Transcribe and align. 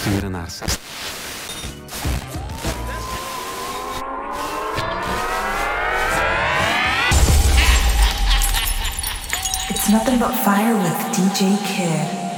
sturen 0.00 0.30
naar 0.30 0.50
60. 0.50 0.78
It's 9.68 9.88
nothing 9.88 10.18
but 10.18 10.34
fire 10.34 10.76
with 10.76 10.98
DJ 11.14 11.56
Kid. 11.64 12.29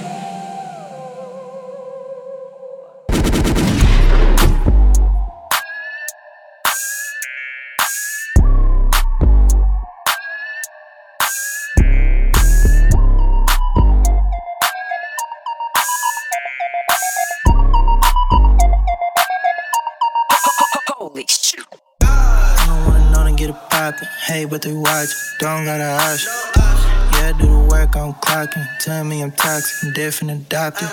I'm 28.43 28.49
clocking. 28.49 28.79
Tell 28.79 29.05
me 29.05 29.23
I'm 29.23 29.31
toxic, 29.31 29.85
I'm 29.89 29.93
different, 29.95 30.43
adopted. 30.43 30.89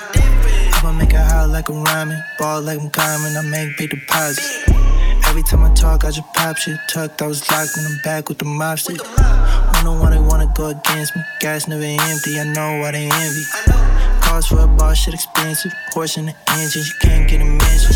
I'ma 0.75 0.91
make 0.93 1.09
it 1.09 1.15
hot 1.15 1.49
like 1.49 1.69
a 1.69 1.73
rhyming. 1.73 2.21
ball 2.37 2.61
like 2.61 2.79
I'm 2.79 2.89
coming, 2.91 3.35
I 3.35 3.41
make 3.41 3.75
big 3.77 3.89
deposits. 3.89 4.69
Every 5.27 5.43
time 5.43 5.63
I 5.63 5.73
talk, 5.73 6.05
I 6.05 6.11
just 6.11 6.31
pop 6.33 6.57
shit. 6.57 6.77
Tucked, 6.87 7.21
I 7.21 7.27
was 7.27 7.49
locked 7.49 7.75
when 7.75 7.85
I'm 7.85 7.97
back 8.03 8.29
with 8.29 8.37
the 8.37 8.45
mob 8.45 8.77
shit. 8.77 9.01
Wonder 9.01 9.99
why 9.99 10.11
they 10.11 10.19
wanna 10.19 10.51
go 10.55 10.67
against 10.67 11.15
me. 11.15 11.23
Gas 11.39 11.67
never 11.67 11.83
empty, 11.83 12.39
I 12.39 12.43
know 12.43 12.81
why 12.81 12.91
they 12.91 13.09
envy. 13.09 13.43
Cost 14.21 14.49
for 14.49 14.59
a 14.59 14.67
bar, 14.67 14.95
shit 14.95 15.13
expensive. 15.15 15.73
Horse 15.89 16.17
in 16.17 16.27
the 16.27 16.35
engine, 16.49 16.83
you 16.83 16.93
can't 17.01 17.27
get 17.27 17.41
a 17.41 17.45
mention. 17.45 17.95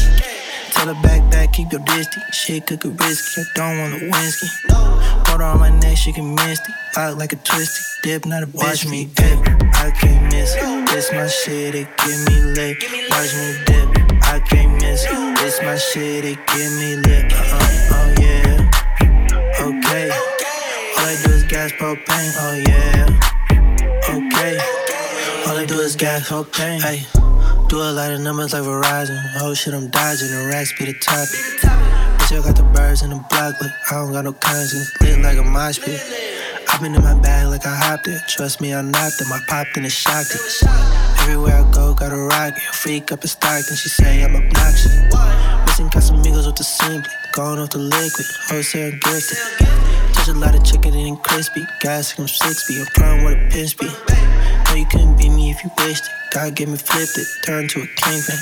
Tell 0.72 0.94
her 0.94 1.02
back, 1.04 1.30
back, 1.32 1.54
keep 1.54 1.72
your 1.72 1.82
distance. 1.82 2.36
Shit 2.36 2.66
could 2.66 2.80
get 2.80 3.00
risky, 3.00 3.42
I 3.42 3.45
don't 3.54 3.78
want 3.78 4.02
a 4.02 4.10
whiskey. 4.10 5.23
Water 5.34 5.45
on 5.45 5.59
my 5.59 5.72
neck, 5.80 5.98
she 5.98 6.12
get 6.12 6.22
misty. 6.22 6.72
Out 6.95 7.17
like 7.17 7.34
a 7.34 7.38
twisty 7.38 7.81
dip, 8.03 8.28
not 8.28 8.44
a 8.44 8.48
Watch 8.53 8.86
me 8.86 9.06
dip, 9.06 9.39
I 9.73 9.89
can't 9.89 10.31
miss. 10.31 10.53
This 10.94 11.12
my 11.12 11.26
shit, 11.26 11.73
it 11.73 11.88
get 11.98 12.20
me 12.30 12.53
lit. 12.53 12.78
Watch 13.09 13.34
me 13.34 13.58
dip, 13.66 13.89
I 14.22 14.39
can't 14.48 14.80
miss. 14.80 15.04
This 15.42 15.59
my 15.64 15.76
shit, 15.76 16.23
it 16.23 16.38
get 16.45 16.72
me 16.78 16.98
lit. 16.98 17.34
Uh-uh, 17.34 17.95
oh 17.95 18.14
yeah. 18.22 18.70
Okay. 19.59 20.11
All 21.00 21.08
I 21.08 21.17
do 21.26 21.31
is 21.31 21.44
gas 21.45 21.72
propane, 21.72 22.34
oh 22.38 22.54
yeah. 22.67 23.09
Okay. 24.14 24.59
All 25.48 25.58
I 25.58 25.66
do 25.66 25.80
is 25.80 25.95
gas 25.95 26.30
propane. 26.30 26.80
Hey. 26.80 27.08
Do 27.70 27.78
a 27.78 27.89
lot 27.92 28.11
of 28.11 28.22
numbers 28.22 28.54
like 28.54 28.61
Verizon. 28.61 29.20
Oh 29.38 29.56
shit, 29.56 29.73
I'm 29.73 29.88
dodging. 29.88 30.30
The 30.30 30.48
racks 30.52 30.78
be 30.78 30.86
the 30.86 30.94
top. 30.94 31.73
I 32.34 32.42
got 32.42 32.56
the 32.56 32.64
birds 32.64 33.03
in 33.03 33.12
the 33.12 33.22
block, 33.30 33.53
but 33.62 33.70
I 33.92 34.02
don't 34.02 34.12
got 34.12 34.23
no 34.23 34.34
conscience. 34.34 34.89
Lit 35.02 35.20
like 35.20 35.38
a 35.38 35.44
mosh 35.44 35.80
pit. 35.80 36.02
i 36.67 36.78
been 36.81 36.95
in 36.95 37.03
my 37.03 37.14
bag 37.14 37.48
like 37.48 37.64
I 37.67 37.76
hopped 37.76 38.08
it. 38.08 38.22
Trust 38.28 38.59
me, 38.59 38.73
I 38.73 38.81
knocked 38.81 39.20
them. 39.20 39.31
I 39.31 39.39
popped 39.48 39.78
and 39.78 39.86
it 39.86 39.92
shocked 39.92 40.34
it. 40.34 40.42
Everywhere 41.22 41.61
I 41.61 41.72
go, 41.72 41.94
got 41.94 42.11
a 42.11 42.17
rocket. 42.17 42.64
Freak 42.73 43.11
up 43.11 43.23
a 43.23 43.30
and 43.45 43.78
She 43.78 43.89
say 43.89 44.23
I'm 44.23 44.36
obnoxious. 44.36 44.98
Missing 45.67 45.89
Casamigos 45.94 46.48
with 46.48 46.56
the 46.56 46.64
simply. 46.64 47.14
Going 47.34 47.59
off 47.59 47.70
the 47.70 47.78
liquid. 47.78 48.26
Wholesale 48.50 48.94
and 48.94 49.02
gifted. 49.02 49.38
Touch 50.14 50.28
a 50.30 50.34
lot 50.34 50.56
of 50.56 50.64
chicken 50.64 50.95
and 50.95 51.22
crispy. 51.22 51.67
Gas, 51.81 52.17
I'm 52.17 52.28
60. 52.28 52.80
I'm 52.80 52.88
playing 52.95 53.26
with 53.26 53.38
a 53.38 53.50
pin 53.52 53.67
speed. 53.67 53.94
No, 54.70 54.73
you 54.73 54.86
couldn't 54.88 55.17
beat 55.17 55.30
me 55.30 55.52
if 55.52 55.64
you 55.64 55.70
wished 55.78 56.06
it. 56.06 56.11
God 56.34 56.56
gave 56.56 56.70
me 56.70 56.78
flipped 56.78 57.16
it, 57.16 57.28
turned 57.45 57.70
to 57.70 57.84
a 57.84 57.88
kingpin. 57.88 58.39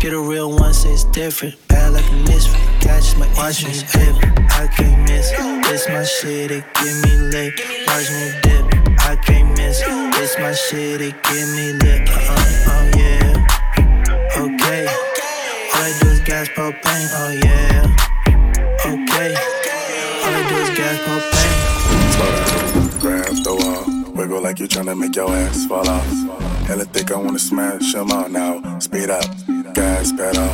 Get 0.00 0.14
a 0.14 0.20
real 0.20 0.50
one, 0.50 0.72
say 0.72 0.88
it's 0.88 1.04
different. 1.04 1.54
Bad 1.68 1.92
like 1.92 2.08
a 2.10 2.14
misfit. 2.24 2.69
Catch 2.80 3.16
my 3.16 3.26
watch 3.36 3.64
me 3.64 3.72
dip. 3.92 4.16
I 4.50 4.66
can't 4.76 5.08
miss. 5.08 5.30
This 5.68 5.88
my 5.88 6.04
shit, 6.04 6.50
it 6.50 6.64
get 6.74 6.94
me 7.04 7.12
lit. 7.32 7.52
Watch 7.86 8.10
me 8.10 8.32
dip. 8.42 8.64
I 9.00 9.16
can't 9.16 9.48
miss. 9.56 9.80
This 10.16 10.38
my 10.38 10.52
shit, 10.52 11.00
it 11.00 11.14
get 11.22 11.48
me 11.56 11.72
lit. 11.72 12.08
Uh 12.08 12.14
uh, 12.34 12.72
oh 12.72 12.84
yeah. 12.96 13.46
Okay. 14.44 14.86
All 15.74 15.82
I 15.82 15.92
do 16.00 16.08
is 16.08 16.20
gas 16.20 16.48
propane. 16.48 17.08
Oh 17.20 17.30
yeah. 17.44 17.96
Okay. 18.84 19.34
All 20.24 20.34
I 20.34 20.42
do 20.48 20.56
is 20.64 20.70
gas 20.78 20.96
propane. 21.06 23.00
Grab 23.00 23.34
the 23.44 23.54
wall, 23.54 24.12
wiggle 24.12 24.42
like 24.42 24.58
you're 24.58 24.68
tryna 24.68 24.98
make 24.98 25.16
your 25.16 25.30
ass 25.32 25.64
fall 25.66 25.88
off. 25.88 26.06
Hella 26.66 26.84
thick, 26.84 27.10
I 27.12 27.16
wanna 27.16 27.38
smash 27.38 27.94
'em 27.94 28.10
out 28.10 28.30
now. 28.30 28.78
Speed 28.78 29.10
up, 29.10 29.24
gas 29.74 30.12
pedal, 30.12 30.50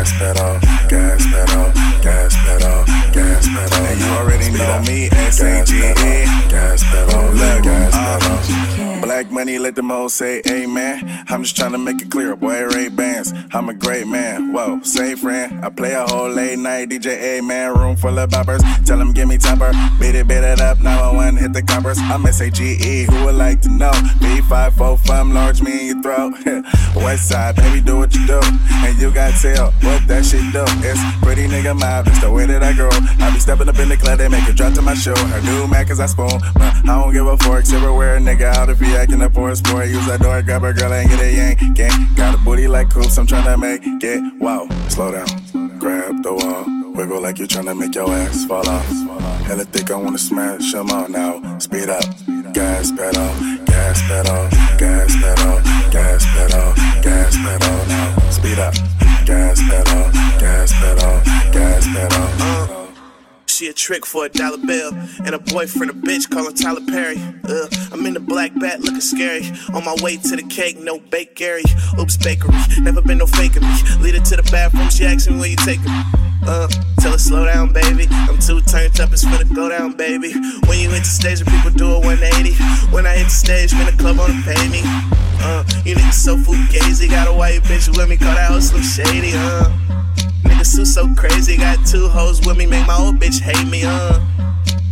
gas 0.00 0.12
pedal, 0.18 0.58
gas 0.88 1.26
pedal, 1.26 1.72
gas 2.00 2.34
pedal, 2.36 2.84
gas 3.12 3.46
pedal. 3.46 3.84
And 3.84 4.00
you 4.00 4.06
already 4.06 4.50
know 4.50 4.80
me, 4.80 5.10
gas 5.10 5.40
S-A-G-E. 5.40 5.92
pedal, 5.94 6.50
gas 6.50 6.84
pedal, 6.84 7.22
Look, 7.32 7.64
gas 7.64 7.92
uh, 7.94 8.18
pedal. 8.18 9.02
Black 9.02 9.30
money, 9.30 9.58
let 9.58 9.74
them 9.74 9.90
all 9.90 10.08
say 10.08 10.40
amen. 10.48 11.24
I'm 11.28 11.42
just 11.42 11.56
trying 11.56 11.72
to 11.72 11.78
make 11.78 12.00
it 12.00 12.10
clear, 12.10 12.34
boy, 12.34 12.64
Ray 12.64 12.88
Bans. 12.88 13.34
I'm 13.52 13.68
a 13.68 13.74
great 13.74 14.06
man. 14.06 14.52
Whoa, 14.52 14.80
say 14.82 15.14
friend. 15.16 15.64
I 15.64 15.68
play 15.68 15.92
a 15.92 16.04
whole 16.04 16.30
late 16.30 16.58
night 16.58 16.88
DJ, 16.88 17.38
A 17.38 17.42
man, 17.42 17.74
room 17.74 17.96
full 17.96 18.18
of 18.18 18.30
boppers. 18.30 18.62
Tell 18.86 18.96
them 18.96 19.12
give 19.12 19.28
me 19.28 19.36
topper. 19.36 19.72
Beat 20.00 20.14
it, 20.14 20.26
beat 20.26 20.44
it 20.44 20.60
up. 20.60 20.80
911, 20.80 21.36
hit 21.36 21.52
the 21.52 21.62
coppers. 21.62 21.98
I'm 21.98 22.24
S-A-G-E, 22.24 23.04
who 23.04 23.24
would 23.26 23.34
like 23.34 23.60
to 23.62 23.68
know? 23.68 23.92
B545, 24.20 25.34
large 25.34 25.60
me 25.60 25.80
in 25.80 25.86
your 25.88 26.02
throat. 26.02 26.32
West 26.96 27.28
side, 27.28 27.56
baby, 27.56 27.80
do 27.80 27.98
what 27.98 28.14
you 28.14 28.26
do. 28.26 28.40
And 28.42 28.98
you 28.98 29.10
got 29.10 29.34
tell 29.40 29.72
what 29.90 30.06
that 30.06 30.24
shit 30.24 30.44
do. 30.52 30.64
It's 30.86 31.02
pretty 31.22 31.46
nigga 31.46 31.74
mob, 31.78 32.06
It's 32.08 32.20
the 32.20 32.30
way 32.30 32.46
that 32.46 32.62
I 32.62 32.72
grow. 32.72 32.90
I 32.92 33.30
be 33.32 33.40
stepping 33.40 33.68
up 33.68 33.78
in 33.78 33.88
the 33.88 33.96
club, 33.96 34.18
they 34.18 34.28
make 34.28 34.48
it 34.48 34.56
drop 34.56 34.74
to 34.74 34.82
my 34.82 34.94
show. 34.94 35.14
I 35.14 35.40
do 35.40 35.66
mad 35.66 35.88
cause 35.88 36.00
I 36.00 36.06
spoon, 36.06 36.38
but 36.54 36.72
I 36.88 37.02
don't 37.02 37.12
give 37.12 37.26
a 37.26 37.36
fork. 37.38 37.64
Everywhere, 37.70 38.18
nigga, 38.18 38.54
out 38.54 38.70
if 38.70 38.80
he 38.80 38.94
acting 38.96 39.22
up 39.22 39.34
for 39.34 39.50
a 39.50 39.56
sport. 39.56 39.88
Use 39.88 40.06
that 40.06 40.20
door, 40.20 40.40
grab 40.42 40.64
a 40.64 40.72
girl 40.72 40.92
and 40.92 41.08
get 41.08 41.20
a 41.20 41.32
yank. 41.32 41.58
Gang, 41.74 42.14
got 42.14 42.34
a 42.34 42.38
booty 42.38 42.68
like 42.68 42.90
coops, 42.90 43.18
I'm 43.18 43.26
trying 43.26 43.44
to 43.44 43.56
make 43.56 43.82
it. 43.84 44.22
Wow, 44.40 44.68
Slow 44.88 45.12
down, 45.12 45.78
grab 45.78 46.22
the 46.22 46.32
wall, 46.32 46.64
wiggle 46.94 47.20
like 47.20 47.38
you're 47.38 47.46
trying 47.46 47.66
to 47.66 47.74
make 47.74 47.94
your 47.94 48.10
ass 48.10 48.44
fall 48.44 48.68
off. 48.68 48.86
Hella 49.46 49.64
thick, 49.64 49.90
I 49.90 49.96
wanna 49.96 50.18
smash 50.18 50.72
them 50.72 50.90
out 50.90 51.10
now. 51.10 51.58
Speed 51.58 51.88
up, 51.88 52.04
gas 52.52 52.92
pedal, 52.92 53.30
gas 53.80 54.02
pedal, 54.02 54.48
gas 54.76 55.16
pedal, 55.16 55.56
gas 55.90 56.26
pedal, 56.34 56.74
gas 57.02 57.36
pedal 57.36 57.86
now. 57.88 58.30
Speed 58.30 58.58
up, 58.58 58.74
gas 59.24 59.58
pedal, 59.68 60.04
gas 60.38 60.72
pedal, 60.74 61.20
gas 61.50 61.86
pedal. 61.86 62.88
She 63.46 63.68
a 63.68 63.72
trick 63.72 64.04
for 64.04 64.26
a 64.26 64.28
dollar 64.28 64.58
bill. 64.58 64.92
And 65.24 65.34
a 65.34 65.38
boyfriend, 65.38 65.90
a 65.90 65.94
bitch, 65.94 66.30
call 66.30 66.46
him 66.46 66.54
Tyler 66.54 66.84
Perry. 66.88 67.16
Uh, 67.44 67.68
I'm 67.92 68.04
in 68.06 68.14
the 68.14 68.20
black 68.20 68.52
bat 68.58 68.80
looking 68.80 69.00
scary. 69.00 69.50
On 69.74 69.84
my 69.84 69.96
way 70.02 70.16
to 70.16 70.36
the 70.36 70.46
cake, 70.48 70.78
no 70.78 70.98
bakery. 70.98 71.64
Oops, 71.98 72.16
bakery. 72.18 72.54
Never 72.80 73.02
been 73.02 73.18
no 73.18 73.26
faking 73.26 73.62
me. 73.62 73.74
Lead 74.00 74.14
her 74.14 74.24
to 74.24 74.36
the 74.36 74.48
bathroom, 74.50 74.88
she 74.90 75.04
asking 75.04 75.34
me 75.34 75.40
where 75.40 75.50
you 75.50 75.56
taking 75.56 75.84
me. 75.84 76.29
Uh, 76.46 76.68
tell 77.00 77.12
her 77.12 77.18
slow 77.18 77.44
down, 77.44 77.72
baby. 77.72 78.06
I'm 78.10 78.38
too 78.38 78.60
turned 78.62 78.98
up, 79.00 79.12
it's 79.12 79.24
finna 79.24 79.52
go 79.54 79.68
down, 79.68 79.92
baby. 79.92 80.32
When 80.66 80.78
you 80.78 80.90
hit 80.90 81.04
the 81.04 81.10
stage, 81.10 81.40
the 81.40 81.44
people 81.44 81.70
do 81.70 81.92
a 81.92 81.98
180. 82.00 82.54
When 82.92 83.06
I 83.06 83.16
hit 83.16 83.24
the 83.24 83.30
stage, 83.30 83.72
man, 83.72 83.86
the 83.86 83.96
club 84.00 84.18
wanna 84.18 84.40
pay 84.42 84.68
me. 84.68 84.82
Uh, 85.42 85.64
you 85.84 85.94
niggas 85.94 86.14
so 86.14 86.36
fugazi. 86.36 87.08
Got 87.10 87.28
a 87.28 87.32
white 87.32 87.62
bitch 87.64 87.88
with 87.88 88.08
me, 88.08 88.16
call 88.16 88.34
that 88.34 88.50
hoe 88.50 88.60
Slim 88.60 88.82
Shady, 88.82 89.32
uh. 89.34 89.70
Niggas 90.44 90.66
Sue 90.66 90.84
so 90.84 91.12
crazy, 91.14 91.56
got 91.56 91.84
two 91.86 92.08
hoes 92.08 92.40
with 92.46 92.56
me, 92.56 92.66
make 92.66 92.86
my 92.86 92.96
old 92.96 93.16
bitch 93.16 93.40
hate 93.40 93.68
me, 93.68 93.84
uh. 93.84 94.20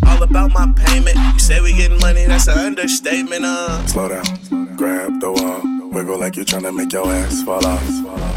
All 0.07 0.23
about 0.23 0.53
my 0.53 0.73
payment. 0.77 1.17
You 1.17 1.39
say 1.39 1.61
we 1.61 1.73
getting 1.73 1.99
money, 1.99 2.25
that's 2.27 2.49
an 2.49 2.59
understatement, 2.59 3.45
uh. 3.45 3.87
Slow 3.87 4.09
down, 4.09 4.77
grab 4.77 5.21
the 5.21 5.33
wall, 5.33 5.91
wiggle 5.91 6.19
like 6.19 6.37
you're 6.37 6.45
trying 6.45 6.63
to 6.63 6.73
make 6.73 6.93
your 6.93 7.07
ass 7.07 7.43
fall 7.43 7.65
off. 7.67 7.83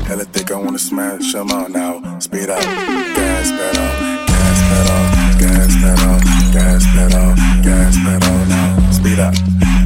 Hella 0.07 0.25
thick, 0.25 0.51
I 0.51 0.55
wanna 0.55 0.79
smash 0.79 1.31
smash 1.31 1.35
'em 1.35 1.51
out 1.51 1.71
now. 1.71 2.10
Speed 2.21 2.51
up, 2.51 2.61
gas 2.61 3.49
pedal, 3.49 3.87
gas 4.27 4.61
pedal, 4.69 5.39
gas 5.39 5.75
pedal, 5.81 6.19
gas 6.53 6.85
pedal, 6.93 7.35
gas 7.63 7.97
pedal 7.97 8.45
now. 8.45 8.91
Speed 8.91 9.17
up, 9.19 9.33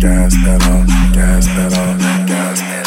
gas 0.01 0.35
pedal, 0.43 0.83
gas 1.13 1.47
pedal, 1.47 1.97
gas 2.27 2.59
pedal. 2.59 2.84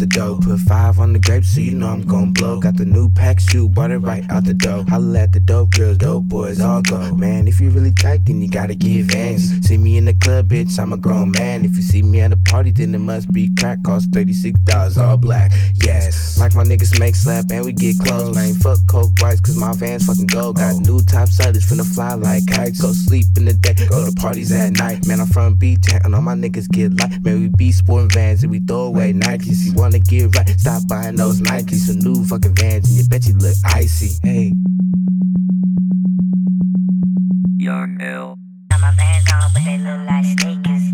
The 0.00 0.06
door. 0.06 0.38
Put 0.38 0.60
on 1.00 1.12
the 1.12 1.18
grape, 1.18 1.44
so 1.44 1.60
you 1.60 1.72
know 1.72 1.88
I'm 1.88 2.02
gon' 2.02 2.32
blow. 2.32 2.60
Got 2.60 2.76
the 2.76 2.84
new 2.84 3.10
pack 3.10 3.40
shoe, 3.40 3.68
bought 3.68 3.90
it 3.90 3.98
right 3.98 4.24
out 4.30 4.44
the 4.44 4.54
door. 4.54 4.84
Holla 4.88 5.20
at 5.20 5.32
the 5.32 5.40
dope 5.40 5.70
girls, 5.70 5.98
dope 5.98 6.24
boys, 6.24 6.60
all 6.60 6.82
go. 6.82 7.14
Man, 7.14 7.48
if 7.48 7.60
you 7.60 7.70
really 7.70 7.92
tight, 7.92 8.26
then 8.26 8.40
you 8.42 8.48
gotta 8.48 8.74
give 8.74 9.06
vans. 9.06 9.66
See 9.66 9.78
me 9.78 9.96
in 9.96 10.04
the 10.04 10.14
club, 10.14 10.48
bitch, 10.48 10.78
I'm 10.78 10.92
a 10.92 10.96
grown 10.96 11.30
man. 11.32 11.64
If 11.64 11.76
you 11.76 11.82
see 11.82 12.02
me 12.02 12.20
at 12.20 12.32
a 12.32 12.36
party, 12.36 12.70
then 12.70 12.94
it 12.94 12.98
must 12.98 13.32
be 13.32 13.50
crack. 13.58 13.82
Cost 13.84 14.10
$36, 14.10 14.98
all 14.98 15.16
black. 15.16 15.52
Yes, 15.82 16.38
like 16.38 16.54
my 16.54 16.64
niggas 16.64 16.98
make 17.00 17.14
slap 17.14 17.46
and 17.50 17.64
we 17.64 17.72
get 17.72 17.98
close. 17.98 18.34
Man, 18.34 18.54
fuck 18.54 18.78
coke 18.88 19.12
whites, 19.20 19.40
cause 19.40 19.56
my 19.56 19.72
vans 19.72 20.06
fucking 20.06 20.26
gold. 20.26 20.56
Got 20.56 20.76
new 20.80 21.00
top 21.04 21.28
sellers 21.28 21.64
finna 21.66 21.86
fly 21.94 22.14
like 22.14 22.46
kites. 22.46 22.80
Go 22.80 22.92
sleep 22.92 23.26
in 23.36 23.46
the 23.46 23.54
day, 23.54 23.74
go 23.88 24.04
to 24.04 24.12
parties 24.12 24.52
at 24.52 24.72
night. 24.72 25.06
Man, 25.06 25.20
I'm 25.20 25.26
from 25.26 25.54
B-Town, 25.54 26.02
and 26.04 26.14
all 26.14 26.22
my 26.22 26.34
niggas 26.34 26.68
get 26.68 26.92
light. 26.98 27.22
Man, 27.22 27.40
we 27.40 27.48
be 27.48 27.72
sporting 27.72 28.10
vans 28.10 28.42
and 28.42 28.50
we 28.50 28.60
throw 28.60 28.84
away 28.84 29.12
Nikes. 29.12 29.64
You 29.64 29.72
wanna 29.74 29.98
get 29.98 30.34
right, 30.36 30.48
stop 30.60 30.89
buying 30.90 31.14
those 31.14 31.40
Nikes. 31.40 31.86
Some 31.86 32.00
new 32.00 32.24
fucking 32.24 32.54
vans, 32.56 32.88
and 32.88 32.98
you 32.98 33.08
bet 33.08 33.24
you 33.26 33.34
look 33.34 33.54
icy. 33.64 34.18
Hey. 34.22 34.52
You're 37.56 37.96
ill. 38.00 38.38
Got 38.70 38.80
my 38.80 38.92
vans 38.96 39.24
on, 39.32 39.52
but 39.54 39.64
they 39.64 39.78
look 39.78 40.06
like 40.06 40.24
sneakers. 40.24 40.89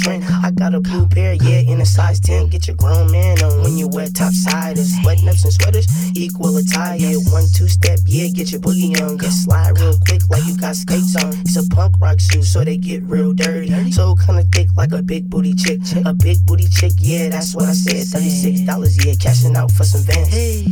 Trend. 0.00 0.24
I 0.24 0.50
got 0.50 0.74
a 0.74 0.80
blue 0.80 1.06
pair, 1.06 1.34
yeah, 1.34 1.60
in 1.60 1.80
a 1.80 1.86
size 1.86 2.20
10. 2.20 2.48
Get 2.48 2.66
your 2.66 2.76
grown 2.76 3.10
man 3.10 3.42
on 3.42 3.62
when 3.62 3.76
you 3.76 3.88
wear 3.88 4.06
topsiders. 4.06 5.02
Button 5.04 5.28
ups 5.28 5.44
and 5.44 5.52
sweaters, 5.52 5.86
equal 6.16 6.56
attire. 6.56 6.96
Yeah, 6.96 7.16
one, 7.30 7.44
two 7.54 7.68
step, 7.68 7.98
yeah, 8.06 8.28
get 8.28 8.52
your 8.52 8.60
boogie 8.60 9.00
on. 9.02 9.16
Get 9.16 9.30
slide 9.30 9.78
real 9.78 9.98
quick 10.06 10.22
like 10.30 10.44
you 10.46 10.56
got 10.56 10.76
skates 10.76 11.16
on. 11.16 11.32
It's 11.40 11.56
a 11.56 11.68
punk 11.68 11.96
rock 12.00 12.20
shoe, 12.20 12.42
so 12.42 12.64
they 12.64 12.76
get 12.76 13.02
real 13.04 13.32
dirty. 13.32 13.92
So 13.92 14.14
kinda 14.16 14.44
thick 14.52 14.68
like 14.76 14.92
a 14.92 15.02
big 15.02 15.28
booty 15.30 15.54
chick. 15.54 15.80
A 16.04 16.14
big 16.14 16.44
booty 16.46 16.68
chick, 16.68 16.92
yeah, 16.98 17.28
that's 17.28 17.54
what 17.54 17.66
I 17.66 17.72
said. 17.72 18.06
$36, 18.06 19.04
yeah, 19.04 19.14
cashing 19.20 19.56
out 19.56 19.70
for 19.72 19.84
some 19.84 20.02
Vans. 20.02 20.28
Hey. 20.28 20.66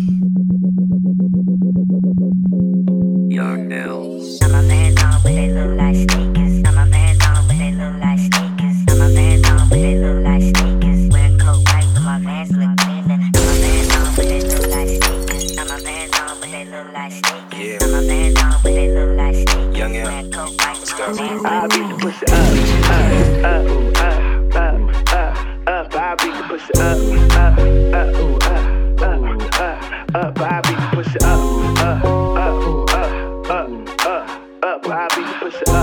Beat 30.67 30.77
the 30.77 31.27
up, 31.27 31.39
up, 31.79 32.05
up, 32.05 32.91
up, 32.91 33.51
up, 33.51 34.07
up, 34.07 34.47
up. 34.63 34.87
I 34.89 35.09
the 35.15 35.23
pussy 35.41 35.65
up, 35.69 35.75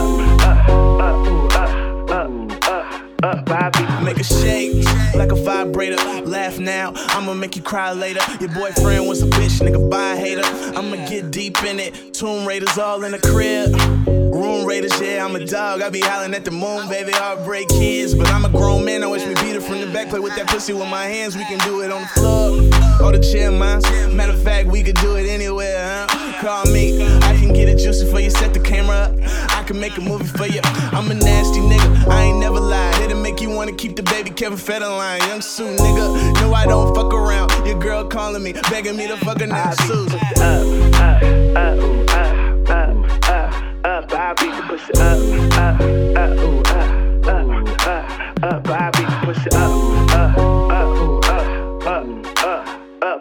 up, 0.41 0.69
up, 0.69 1.17
up, 1.53 2.11
up, 2.11 2.63
up, 2.63 2.89
up. 3.23 3.49
I 3.49 3.69
the 3.69 4.03
Make 4.03 4.19
a 4.19 4.23
shake 4.23 4.85
like 5.15 5.31
a 5.31 5.35
vibrator. 5.35 5.95
Laugh 6.25 6.59
now, 6.59 6.91
I'ma 6.95 7.33
make 7.33 7.55
you 7.55 7.61
cry 7.61 7.93
later. 7.93 8.19
Your 8.41 8.49
boyfriend 8.49 9.07
was 9.07 9.21
a 9.21 9.27
bitch, 9.27 9.61
nigga, 9.61 9.89
buy 9.89 10.13
a 10.13 10.15
hater. 10.17 10.43
I'ma 10.77 11.07
get 11.07 11.31
deep 11.31 11.63
in 11.63 11.79
it. 11.79 12.13
Tomb 12.13 12.45
Raiders 12.45 12.77
all 12.77 13.03
in 13.03 13.11
the 13.11 13.19
crib. 13.19 13.73
Room 14.07 14.65
Raiders, 14.65 14.99
yeah, 14.99 15.23
I'm 15.23 15.35
a 15.35 15.45
dog. 15.45 15.81
I 15.81 15.89
be 15.89 16.01
howling 16.01 16.33
at 16.33 16.43
the 16.43 16.51
moon, 16.51 16.89
baby. 16.89 17.13
Heartbreak 17.13 17.69
kids, 17.69 18.13
but 18.13 18.27
I'm 18.27 18.43
a 18.43 18.49
grown 18.49 18.83
man. 18.83 19.03
I 19.03 19.07
wish 19.07 19.25
me 19.25 19.35
beat 19.35 19.55
it 19.55 19.63
from 19.63 19.79
the 19.79 19.87
back. 19.87 20.09
Play 20.09 20.19
with 20.19 20.35
that 20.35 20.47
pussy 20.47 20.73
with 20.73 20.89
my 20.89 21.05
hands. 21.05 21.37
We 21.37 21.45
can 21.45 21.59
do 21.59 21.81
it 21.81 21.91
on 21.91 22.01
the 22.01 22.07
floor 22.07 22.72
or 23.01 23.11
the 23.11 23.51
man. 23.51 23.81
Matter 24.15 24.33
of 24.33 24.43
fact, 24.43 24.67
we 24.67 24.83
could 24.83 24.95
do 24.95 25.15
it 25.15 25.27
anywhere, 25.27 25.77
huh? 25.79 26.41
Call 26.41 26.65
me, 26.71 27.03
I 27.21 27.35
can 27.35 27.53
get 27.53 27.69
it 27.69 27.77
juicy 27.77 28.09
for 28.09 28.19
you. 28.19 28.29
Set 28.29 28.53
the 28.53 28.59
camera 28.59 28.95
up. 28.95 29.13
I 29.49 29.63
can 29.63 29.79
make 29.79 29.97
a 29.97 30.01
movie 30.01 30.25
for 30.25 30.45
you. 30.45 30.59
I'm 30.91 31.09
a 31.09 31.13
nasty 31.13 31.59
nigga. 31.59 32.07
I 32.07 32.23
ain't 32.23 32.39
never 32.39 32.59
lied. 32.59 33.01
It'll 33.01 33.19
make 33.21 33.39
you 33.41 33.49
wanna 33.49 33.71
keep 33.71 33.95
the 33.95 34.03
baby 34.03 34.29
Kevin 34.29 34.57
Federline. 34.57 35.19
Young 35.27 35.41
Sue, 35.41 35.75
nigga. 35.75 36.33
No, 36.41 36.53
I 36.53 36.65
don't 36.65 36.93
fuck 36.93 37.13
around. 37.13 37.51
Your 37.65 37.79
girl 37.79 38.03
calling 38.05 38.43
me, 38.43 38.53
begging 38.69 38.97
me 38.97 39.07
to 39.07 39.17
fuck 39.17 39.39
her 39.39 39.47
now. 39.47 39.71
Sue. 39.71 40.05
up, 40.05 40.65
up, 40.95 41.23
up, 41.55 41.79
ooh, 41.79 42.03
up, 42.03 42.69
up, 42.69 43.29
up, 43.29 43.85
up. 43.85 44.13
I 44.13 44.33
beat 44.33 44.55
the 44.55 44.63
pussy 44.67 44.93
up, 44.99 45.17
up, 45.57 45.81
up, 46.17 46.39
ooh, 46.39 46.59
up, 46.59 47.27
up, 47.27 47.87
up, 47.87 48.43
up. 48.43 48.69
I 48.69 48.91
beat 48.91 49.07
the 49.07 49.17
pussy 49.23 49.49
up, 49.55 49.71
up, 50.11 50.13
up, 50.13 50.37
ooh, 50.37 50.69
up, 50.69 51.19
up, 51.19 51.22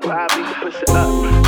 up, 0.05 0.11
up. 0.11 0.31
I 0.31 0.37
beat 0.37 0.47
the 0.49 0.55
pussy 0.61 0.85
up, 0.89 0.97
up, 0.97 1.35
up, 1.35 1.42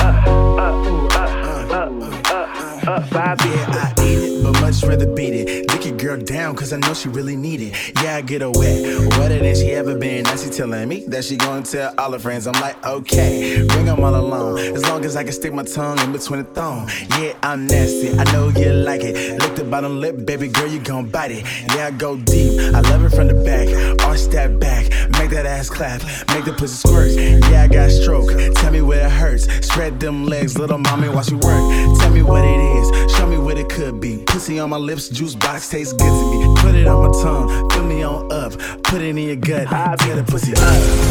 up, 2.94 3.10
beat 3.10 3.44
Yeah, 3.44 3.94
I 3.96 4.02
eat 4.02 4.18
it, 4.18 4.42
but 4.42 4.60
much 4.60 4.82
rather 4.82 5.06
beat 5.06 5.34
it. 5.34 5.68
Dick 5.68 5.84
your 5.86 5.96
girl 5.96 6.16
down, 6.16 6.54
cause 6.54 6.72
I 6.72 6.78
know 6.78 6.94
she 6.94 7.08
really 7.08 7.36
need 7.36 7.60
it. 7.60 7.94
Yeah, 8.02 8.16
I 8.16 8.20
get 8.20 8.40
her 8.40 8.50
wet, 8.50 9.08
wetter 9.18 9.38
than 9.38 9.54
she 9.54 9.72
ever 9.72 9.96
been. 9.98 10.24
Now 10.24 10.36
she 10.36 10.50
telling 10.50 10.88
me 10.88 11.04
that 11.08 11.24
she 11.24 11.36
gonna 11.36 11.62
tell 11.62 11.94
all 11.98 12.12
her 12.12 12.18
friends. 12.18 12.46
I'm 12.46 12.60
like, 12.60 12.84
okay, 12.84 13.64
bring 13.66 13.86
them 13.86 14.02
all 14.02 14.14
along. 14.14 14.58
As 14.58 14.82
long 14.84 15.04
as 15.04 15.16
I 15.16 15.24
can 15.24 15.32
stick 15.32 15.52
my 15.52 15.64
tongue 15.64 15.98
in 16.00 16.12
between 16.12 16.40
the 16.40 16.50
thong. 16.50 16.88
Yeah, 17.18 17.34
I'm 17.42 17.66
nasty, 17.66 18.16
I 18.18 18.24
know 18.32 18.48
you 18.48 18.72
like 18.72 19.02
it. 19.02 19.40
Lick 19.40 19.56
the 19.56 19.64
bottom 19.64 20.00
lip, 20.00 20.24
baby 20.24 20.48
girl, 20.48 20.68
you 20.68 20.80
gon' 20.80 21.08
bite 21.08 21.32
it. 21.32 21.44
Yeah, 21.74 21.86
I 21.86 21.90
go 21.90 22.16
deep, 22.16 22.60
I 22.74 22.80
love 22.80 23.04
it 23.04 23.10
from 23.10 23.28
the 23.28 23.34
back. 23.34 23.68
Arch 24.06 24.24
that 24.32 24.58
back, 24.60 24.84
make 25.18 25.30
that 25.30 25.46
ass 25.46 25.68
clap, 25.68 26.02
make 26.28 26.44
the 26.44 26.54
pussy 26.56 26.88
squirt. 26.88 27.10
Yeah, 27.50 27.62
I 27.62 27.68
got 27.68 27.90
stroke, 27.90 28.30
tell 28.56 28.70
me 28.70 28.82
where 28.82 29.06
it 29.06 29.10
hurts. 29.12 29.44
Spread 29.66 30.00
them 30.00 30.26
legs, 30.26 30.58
little 30.58 30.78
mommy, 30.78 31.08
watch 31.08 31.30
you 31.30 31.38
work. 31.38 31.98
Tell 31.98 32.10
me 32.10 32.22
what 32.22 32.44
it 32.44 32.60
is, 32.78 32.83
show 33.16 33.26
me 33.26 33.38
what 33.38 33.58
it 33.58 33.68
could 33.68 34.00
be. 34.00 34.24
Pussy 34.26 34.58
on 34.58 34.70
my 34.70 34.76
lips, 34.76 35.08
juice 35.08 35.34
box 35.34 35.68
tastes 35.68 35.92
good 35.92 36.08
to 36.08 36.30
me. 36.30 36.54
Put 36.60 36.74
it 36.74 36.86
on 36.86 37.06
my 37.06 37.12
tongue, 37.22 37.70
fill 37.70 37.84
me 37.84 38.02
on 38.02 38.30
up, 38.32 38.52
put 38.82 39.00
it 39.00 39.10
in 39.10 39.18
your 39.18 39.36
gut. 39.36 39.68
Tear 40.00 40.16
the 40.16 40.24
pussy 40.24 40.52
up, 40.54 40.60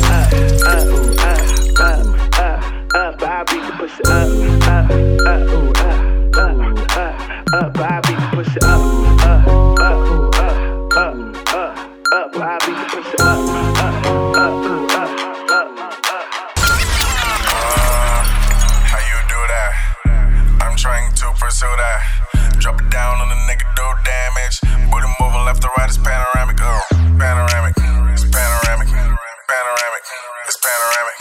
up, 0.09 0.33
up, 0.65 0.87
up, 1.19 1.37
up, 1.79 2.05
up, 2.95 3.21
up. 3.21 3.21
I 3.23 3.43
beat 3.45 3.63
the 3.65 3.71
pussy 3.77 4.03
up, 4.05 4.27
up, 4.67 4.89
up, 5.27 5.41
ooh, 5.53 5.71
up, 5.71 5.99
up, 6.37 6.57
up, 6.97 7.15
up. 7.53 7.77
I 7.77 8.01
beat 8.01 8.17
the 8.17 8.27
pussy 8.33 8.59
up, 8.61 8.81
up, 9.23 9.37
up, 9.37 9.47
ooh, 9.47 9.75
up, 9.77 10.47
up, 10.97 11.15
up, 11.53 11.73
up. 12.13 12.35
I 12.35 12.59
beat 12.65 12.77
the 12.77 12.85
pussy 12.91 13.17
up, 13.19 13.39
up, 13.39 13.83
up, 13.83 14.05
ooh, 14.05 14.33
up, 14.33 14.55
up, 14.93 15.12
trying 20.83 21.15
to 21.15 21.31
pursue 21.39 21.75
that. 21.79 22.59
Drop 22.59 22.75
it 22.75 22.89
down 22.91 23.15
on 23.23 23.29
the 23.31 23.39
nigga, 23.47 23.63
do 23.79 23.87
damage. 24.03 24.59
Booty 24.91 25.07
moving 25.15 25.47
left 25.47 25.63
to 25.63 25.71
right, 25.79 25.87
it's 25.87 25.95
panoramic. 25.95 26.59
Oh, 26.59 26.83
panoramic. 27.15 27.71
It's 28.11 28.27
panoramic. 28.27 28.91
Panoramic. 28.91 30.03
It's 30.43 30.59
panoramic. 30.59 31.17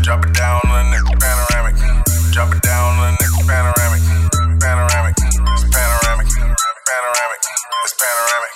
Drop 0.00 0.24
it 0.24 0.32
down 0.32 0.64
on 0.64 0.72
the 0.80 0.96
nigga, 0.96 1.12
panoramic. 1.20 1.76
Drop 2.32 2.56
it 2.56 2.62
down 2.64 2.88
on 2.88 3.12
the 3.12 3.20
nigga, 3.20 3.40
panoramic. 3.44 4.00
Panoramic. 4.64 5.14
It's 5.20 5.68
panoramic. 5.68 6.28
Panoramic. 6.88 7.40
It's 7.84 7.94
panoramic. 8.00 8.52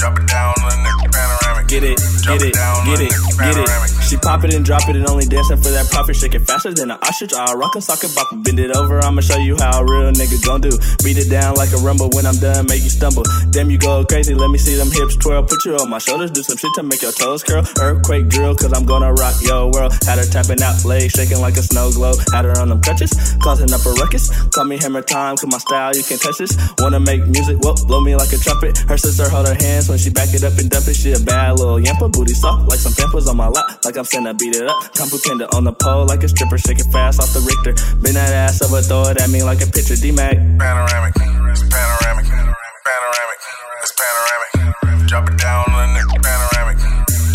Drop 0.00 0.16
it 0.16 0.26
down 0.32 0.54
on 0.64 0.68
the 0.72 0.76
nigga, 0.80 1.12
panoramic. 1.12 1.68
Get 1.68 1.84
it, 1.84 2.00
get 2.24 2.40
it, 2.40 2.56
get 2.56 3.00
it, 3.04 3.12
get 3.36 3.56
it. 3.68 3.89
She 4.10 4.16
pop 4.16 4.42
it 4.42 4.52
and 4.52 4.64
drop 4.64 4.88
it 4.90 4.96
and 4.96 5.06
only 5.06 5.24
dancing 5.24 5.62
for 5.62 5.70
that 5.70 5.86
profit. 5.86 6.16
Shake 6.16 6.34
it 6.34 6.42
faster 6.42 6.74
than 6.74 6.90
an 6.90 6.98
ostrich. 6.98 7.32
I 7.32 7.54
rock 7.54 7.76
a 7.76 7.80
socket, 7.80 8.10
bop 8.10 8.26
it, 8.32 8.42
bend 8.42 8.58
it 8.58 8.74
over. 8.74 8.98
I'ma 8.98 9.20
show 9.20 9.38
you 9.38 9.54
how 9.54 9.78
a 9.78 9.84
real 9.86 10.10
nigga 10.10 10.42
gon' 10.44 10.60
do. 10.60 10.74
Beat 11.06 11.14
it 11.14 11.30
down 11.30 11.54
like 11.54 11.70
a 11.70 11.78
rumble 11.78 12.10
when 12.10 12.26
I'm 12.26 12.34
done, 12.42 12.66
make 12.66 12.82
you 12.82 12.90
stumble. 12.90 13.22
Damn, 13.54 13.70
you 13.70 13.78
go 13.78 14.02
crazy, 14.02 14.34
let 14.34 14.50
me 14.50 14.58
see 14.58 14.74
them 14.74 14.90
hips 14.90 15.14
twirl. 15.14 15.44
Put 15.46 15.64
you 15.64 15.78
on 15.78 15.88
my 15.88 15.98
shoulders, 15.98 16.32
do 16.32 16.42
some 16.42 16.56
shit 16.56 16.74
to 16.74 16.82
make 16.82 17.02
your 17.02 17.12
toes 17.12 17.44
curl. 17.44 17.62
Earthquake 17.78 18.26
drill, 18.26 18.56
cause 18.56 18.72
I'm 18.74 18.84
gonna 18.84 19.14
rock 19.14 19.38
your 19.46 19.70
world. 19.70 19.94
Had 20.02 20.18
her 20.18 20.26
tapping 20.26 20.58
out, 20.58 20.84
legs 20.84 21.14
shaking 21.14 21.38
like 21.38 21.54
a 21.54 21.62
snow 21.62 21.92
globe. 21.94 22.18
Had 22.34 22.46
her 22.46 22.58
on 22.58 22.68
them 22.68 22.82
crutches, 22.82 23.14
causing 23.38 23.70
up 23.70 23.86
a 23.86 23.92
ruckus. 23.94 24.26
Call 24.50 24.64
me 24.64 24.76
hammer 24.76 25.02
time, 25.02 25.36
cause 25.36 25.46
my 25.46 25.58
style, 25.58 25.94
you 25.94 26.02
can't 26.02 26.20
touch 26.20 26.38
this. 26.38 26.58
Wanna 26.82 26.98
make 26.98 27.22
music, 27.30 27.62
whoop, 27.62 27.78
blow 27.86 28.00
me 28.00 28.16
like 28.16 28.32
a 28.32 28.38
trumpet. 28.42 28.74
Her 28.90 28.98
sister 28.98 29.30
hold 29.30 29.46
her 29.46 29.54
hands 29.54 29.88
when 29.88 29.98
she 29.98 30.10
back 30.10 30.34
it 30.34 30.42
up 30.42 30.58
and 30.58 30.68
dump 30.68 30.88
it. 30.88 30.98
She 30.98 31.12
a 31.12 31.20
bad 31.20 31.60
little 31.62 31.78
yampa, 31.78 32.08
booty 32.08 32.34
soft 32.34 32.66
like 32.66 32.80
some 32.80 32.92
pampers 32.98 33.28
on 33.28 33.36
my 33.36 33.46
lap. 33.46 33.78
Like 33.84 33.99
I'm 34.00 34.06
finna 34.08 34.32
beat 34.32 34.56
it 34.56 34.64
up. 34.64 34.96
Comprehend 34.96 35.44
on 35.52 35.68
the 35.68 35.76
pole 35.76 36.08
like 36.08 36.24
a 36.24 36.28
stripper, 36.32 36.56
shaking 36.56 36.88
fast 36.88 37.20
off 37.20 37.36
the 37.36 37.44
Richter. 37.44 37.76
Bend 38.00 38.16
that 38.16 38.32
ass 38.32 38.64
over, 38.64 38.80
throw 38.80 39.04
it 39.12 39.20
at 39.20 39.28
me 39.28 39.44
like 39.44 39.60
a 39.60 39.68
picture. 39.68 39.92
D-Mac. 39.92 40.40
Panoramic, 40.56 41.12
it's 41.20 41.60
panoramic, 41.68 42.24
panoramic, 42.24 43.40
it's 43.84 43.92
panoramic. 43.92 45.04
Drop 45.04 45.28
it 45.28 45.36
down 45.36 45.68
on 45.68 45.84
the 45.84 46.00
neck, 46.00 46.08
panoramic. 46.16 46.80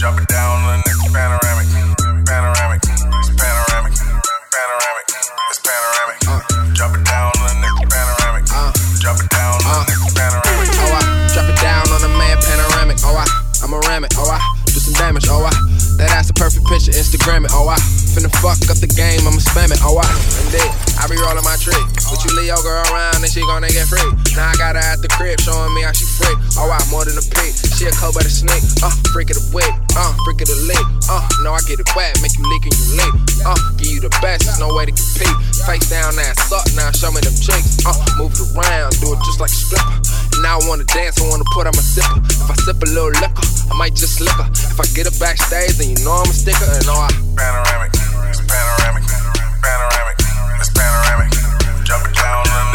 Drop 0.02 0.18
it 0.18 0.26
down 0.26 0.58
on 0.66 0.74
the 0.74 0.90
neck, 0.90 0.98
panoramic, 1.14 1.70
panoramic, 2.26 2.82
it's 2.82 3.30
panoramic, 3.38 3.94
panoramic, 4.50 5.06
it's 5.06 5.62
panoramic. 5.62 6.18
Drop 6.74 6.98
it 6.98 7.06
down 7.06 7.30
on 7.30 7.46
the 7.46 7.54
neck, 7.62 7.78
panoramic. 7.94 8.46
Drop 9.06 9.22
it 9.22 9.30
down 9.30 9.54
on 9.70 9.86
the 9.86 9.94
neck, 9.94 10.02
panoramic. 10.18 10.70
Oh, 10.82 10.98
I 10.98 11.30
drop 11.30 11.46
it 11.46 11.62
down 11.62 11.86
on 11.94 12.02
the 12.02 12.10
man, 12.10 12.42
panoramic. 12.42 12.98
Oh, 13.06 13.14
I, 13.14 13.30
I'm 13.62 13.70
a 13.70 13.78
ram 13.86 14.02
it. 14.02 14.18
Oh, 14.18 14.26
I 14.26 14.42
do 14.66 14.82
some 14.82 14.98
damage. 14.98 15.30
Oh, 15.30 15.46
I, 15.46 15.54
that 15.98 16.12
ass 16.12 16.30
a 16.30 16.34
perfect 16.34 16.66
picture, 16.66 16.92
Instagram 16.92 17.46
it. 17.46 17.52
Oh, 17.54 17.68
I 17.70 17.95
finna 18.16 18.32
fuck 18.40 18.56
up 18.72 18.80
the 18.80 18.88
game, 18.88 19.28
I'ma 19.28 19.44
spam 19.44 19.76
it. 19.76 19.80
Oh, 19.84 20.00
I, 20.00 20.08
indeed, 20.48 20.72
I 20.96 21.04
be 21.12 21.20
rolling 21.20 21.44
my 21.44 21.60
trick. 21.60 21.84
With 22.08 22.24
you 22.24 22.32
Leo 22.40 22.56
girl 22.64 22.80
around 22.88 23.20
and 23.20 23.28
she 23.28 23.44
gonna 23.44 23.68
get 23.68 23.92
free. 23.92 24.08
Now 24.40 24.50
I 24.50 24.56
got 24.56 24.80
her 24.80 24.86
at 24.86 25.04
the 25.04 25.12
crib 25.12 25.44
showing 25.44 25.76
me 25.76 25.84
how 25.84 25.92
she 25.92 26.08
free. 26.16 26.32
Oh, 26.56 26.72
I 26.72 26.80
more 26.88 27.04
than 27.04 27.20
a 27.20 27.26
pig. 27.36 27.52
She 27.76 27.92
a 27.92 27.92
cold 27.92 28.16
by 28.16 28.24
the 28.24 28.32
snake. 28.32 28.64
Uh, 28.80 28.94
freak 29.12 29.36
of 29.36 29.38
the 29.38 29.46
whip. 29.52 29.68
Uh, 30.00 30.16
freak 30.24 30.40
of 30.40 30.48
the 30.48 30.56
lick. 30.64 30.86
Uh, 31.12 31.20
no, 31.44 31.52
I 31.52 31.60
get 31.68 31.84
it 31.84 31.90
wet, 31.92 32.16
make 32.24 32.40
you 32.40 32.46
leak 32.48 32.64
and 32.64 32.76
you 32.80 33.04
lick. 33.04 33.14
Uh, 33.44 33.60
give 33.76 33.92
you 33.92 34.00
the 34.00 34.14
best, 34.24 34.48
there's 34.48 34.64
no 34.64 34.72
way 34.72 34.88
to 34.88 34.96
compete. 34.96 35.36
Face 35.68 35.84
down, 35.92 36.16
ass 36.16 36.52
up, 36.56 36.64
now 36.80 36.88
show 36.96 37.12
me 37.12 37.20
them 37.20 37.36
cheeks. 37.36 37.84
Uh, 37.84 37.96
move 38.16 38.32
it 38.32 38.48
around, 38.56 38.96
do 39.04 39.12
it 39.12 39.20
just 39.28 39.44
like 39.44 39.52
a 39.52 39.60
stripper. 39.60 40.16
Now 40.40 40.60
I 40.60 40.68
wanna 40.68 40.88
dance, 40.88 41.20
I 41.20 41.28
wanna 41.28 41.48
put 41.52 41.68
on 41.68 41.76
my 41.76 41.84
zipper. 41.84 42.24
If 42.24 42.48
I 42.48 42.56
sip 42.64 42.80
a 42.80 42.88
little 42.92 43.12
liquor, 43.20 43.44
I 43.72 43.74
might 43.76 43.96
just 43.96 44.20
her. 44.20 44.48
If 44.52 44.80
I 44.80 44.86
get 44.96 45.08
her 45.08 45.18
backstage, 45.20 45.76
then 45.78 45.92
you 45.92 46.00
know 46.04 46.24
I'm 46.24 46.30
a 46.30 46.36
sticker. 46.36 46.64
And 46.64 46.88
oh, 46.88 47.08
I 47.08 47.10
panoramic, 47.36 47.92
it's 48.30 48.42
panoramic, 48.42 49.04
panoramic, 49.62 50.18
it's 50.60 50.70
panoramic. 50.70 51.32
Drop 51.86 52.04
down 52.14 52.48
on 52.50 52.75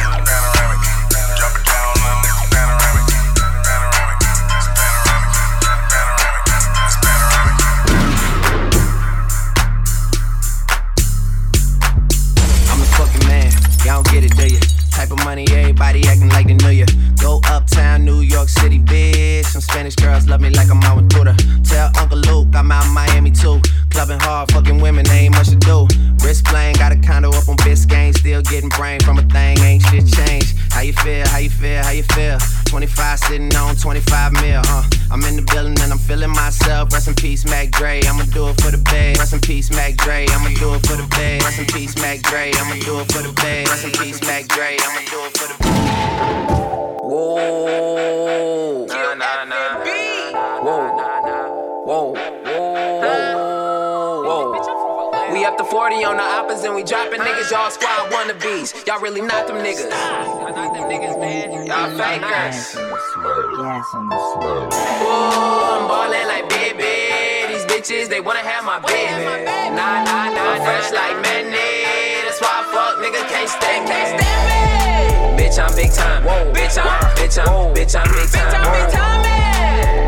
dropping 56.91 57.21
niggas. 57.21 57.51
Y'all 57.53 57.71
squad 57.71 58.11
wannabes. 58.11 58.75
Y'all 58.87 59.01
really 59.01 59.21
not 59.21 59.47
them 59.47 59.59
niggas. 59.63 59.89
Y'all 59.89 60.51
not 60.53 60.75
them 60.75 60.91
niggas, 60.91 61.19
man. 61.21 61.65
Y'all 61.65 61.89
fakers. 61.95 62.75
Ooh, 62.75 62.91
I'm 65.71 65.87
ballin' 65.87 66.27
like 66.27 66.51
baby. 66.51 67.55
These 67.55 67.65
bitches, 67.71 68.09
they 68.09 68.21
wanna 68.21 68.41
have 68.41 68.65
my 68.65 68.81
baby. 68.81 69.47
Nah, 69.71 70.03
nah, 70.03 70.35
nah, 70.35 70.51
I'm 70.51 70.63
fresh 70.67 70.91
like 70.91 71.15
Manny. 71.23 71.87
That's 72.27 72.41
why 72.43 72.59
I 72.59 72.63
fuck 72.75 72.99
nigga 72.99 73.23
can't 73.31 73.49
stand 73.49 73.87
me. 73.87 73.95
Bitch, 75.39 75.59
I'm 75.63 75.71
big 75.77 75.93
time. 75.93 76.25
Bitch, 76.53 76.77
I'm, 76.77 76.91
bitch, 77.15 77.39
I'm, 77.39 77.75
bitch, 77.75 77.95
I'm 77.95 78.11
big 78.15 78.31
time. 78.31 78.51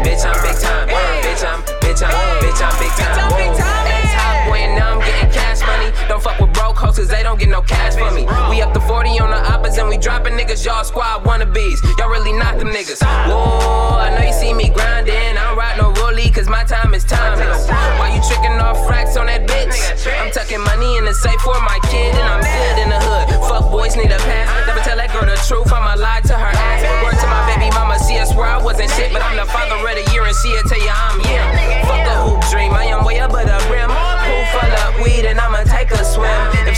Bitch, 0.03 0.25
I'm 0.27 0.35
big 0.43 0.59
time. 0.59 0.89
Bitch, 1.23 1.47
I'm, 1.47 1.63
bitch, 1.63 2.03
I'm, 2.03 2.23
bitch, 2.43 2.59
I'm 2.59 2.75
big 2.81 3.55
time. 3.57 3.87
Ex 3.87 4.15
hot 4.15 4.22
boy, 4.47 4.59
and 4.65 4.79
now 4.79 4.95
I'm 4.95 5.01
getting 5.01 5.31
cash 5.31 5.61
money. 5.67 5.93
Don't 6.09 6.23
fuck 6.23 6.39
with 6.39 6.53
broke 6.53 6.77
hoes, 6.77 6.99
cause 6.99 7.09
they 7.09 7.23
don't 7.23 7.39
get 7.39 7.49
no 7.49 7.63
cash 7.63 7.95
for 7.95 8.11
me. 8.11 8.27
We 8.51 8.63
up 8.63 8.73
to 8.75 8.81
40 8.81 9.21
on 9.21 9.31
the 9.31 9.41
oppas 9.49 9.79
and 9.79 9.89
we 9.89 9.97
dropping 9.99 10.35
niggas. 10.35 10.65
Y'all 10.65 10.85
squad 10.85 11.25
wannabes. 11.25 11.81
Y'all 11.99 12.11
really 12.11 12.33
not 12.33 12.59
them 12.59 12.69
niggas. 12.69 13.03
Whoa, 13.03 13.99
I 13.99 14.11
know 14.17 14.27
you 14.27 14.33
see 14.33 14.53
me 14.53 14.69
grinding. 14.69 15.37
I 15.37 15.43
don't 15.49 15.57
rock 15.57 15.77
no 15.79 15.93
rollie, 16.03 16.33
cause 16.33 16.49
my 16.49 16.65
time 16.65 16.95
is 16.95 17.05
timeless. 17.05 17.69
Why 17.69 18.15
you 18.15 18.21
tricking 18.27 18.59
off 18.59 18.79
racks 18.89 19.17
on 19.17 19.27
that 19.27 19.47
bitch? 19.47 19.77
I'm 20.21 20.31
tucking 20.31 20.61
money 20.61 20.97
in 20.99 21.05
the 21.05 21.15
safe 21.15 21.41
for 21.41 21.55
my 21.63 21.79
kid, 21.91 22.15
and 22.15 22.27
I'm 22.27 22.43
good 22.43 22.77
in 22.83 22.89
the 22.91 23.01
hood. 23.01 23.29
Fuck 23.49 23.71
boys 23.71 23.97
need 23.97 24.11
a 24.11 24.19
pass. 24.19 24.49
Never 24.67 24.81
tell 24.81 24.97
that 24.97 25.13
girl 25.13 25.27
the 25.29 25.39
truth, 25.47 25.73
I'ma 25.73 25.95
lie 26.01 26.21
to 26.27 26.35
her 26.35 26.53
ass. 26.53 26.83
Word 27.05 27.19
to 27.21 27.27
my 27.29 27.43
baby 27.47 27.71
mama, 27.75 27.99
see 27.99 28.19
us 28.19 28.35
where 28.35 28.47
I 28.47 28.59
wasn't 28.63 28.91
shit, 28.91 29.13
but 29.13 29.23
I'm 29.23 29.37
the 29.37 29.47
father 29.47 29.77
of 29.77 29.95
the 29.95 30.05
year, 30.13 30.25
and 30.25 30.35
she'll 30.35 30.63
tell 30.65 30.81
you 30.81 30.91
I'm 30.91 31.21
him. 31.21 31.47
Fuck 31.87 32.07
a 32.09 32.17
hoop 32.25 32.41
dream, 32.51 32.73
I 32.73 32.91
am 32.91 33.05
way 33.05 33.21
up 33.21 33.33
at 33.33 33.47
the 33.47 33.59
rim. 33.71 33.92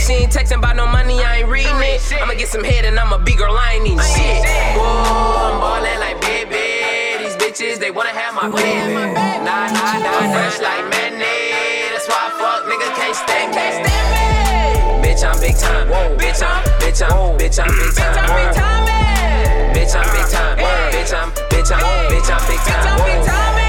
She 0.04 0.12
ain't 0.12 0.32
texting 0.32 0.58
about 0.58 0.76
no 0.76 0.86
money, 0.86 1.24
I 1.24 1.40
ain't 1.40 1.48
reading 1.48 1.80
it. 1.80 2.00
I'ma 2.20 2.34
get 2.34 2.48
some 2.48 2.62
head, 2.62 2.84
and 2.84 2.98
I'm 3.00 3.12
a 3.12 3.18
big 3.18 3.38
girl, 3.38 3.56
I 3.56 3.80
ain't 3.80 3.86
even 3.86 4.04
shit. 4.04 4.44
Whoa, 4.76 4.84
I'm 4.84 5.56
ballin' 5.60 6.00
like 6.00 6.20
baby. 6.20 7.24
These 7.24 7.36
bitches, 7.40 7.78
they 7.80 7.90
wanna 7.90 8.12
have 8.12 8.34
my 8.34 8.52
baby. 8.52 8.92
Nah, 9.40 9.72
nah, 9.72 9.96
nah, 10.04 10.28
fresh 10.28 10.60
like 10.60 10.84
Manny. 10.92 11.88
That's 11.92 12.06
why 12.08 12.20
I 12.20 12.36
fuck 12.36 12.68
nigga 12.68 12.88
can't 13.00 13.16
stand 13.16 13.56
me. 13.56 13.64
Bitch, 15.00 15.24
I'm 15.24 15.40
big 15.40 15.56
time. 15.56 15.88
Bitch, 16.20 16.44
I'm, 16.44 16.60
bitch, 16.80 17.00
I'm, 17.00 17.38
bitch, 17.38 17.58
I'm 17.64 17.72
big 17.72 17.92
time. 17.96 18.76
Bitch, 19.72 19.94
I'm 19.96 20.04
big 20.12 20.28
time. 20.28 20.58
Bitch, 20.92 21.12
I'm, 21.16 21.30
bitch, 21.48 21.72
I'm, 21.72 21.80
bitch, 22.12 22.28
I'm 22.28 22.44
big 22.48 22.60
time. 22.60 22.84
I 22.84 23.24
got 23.24 23.63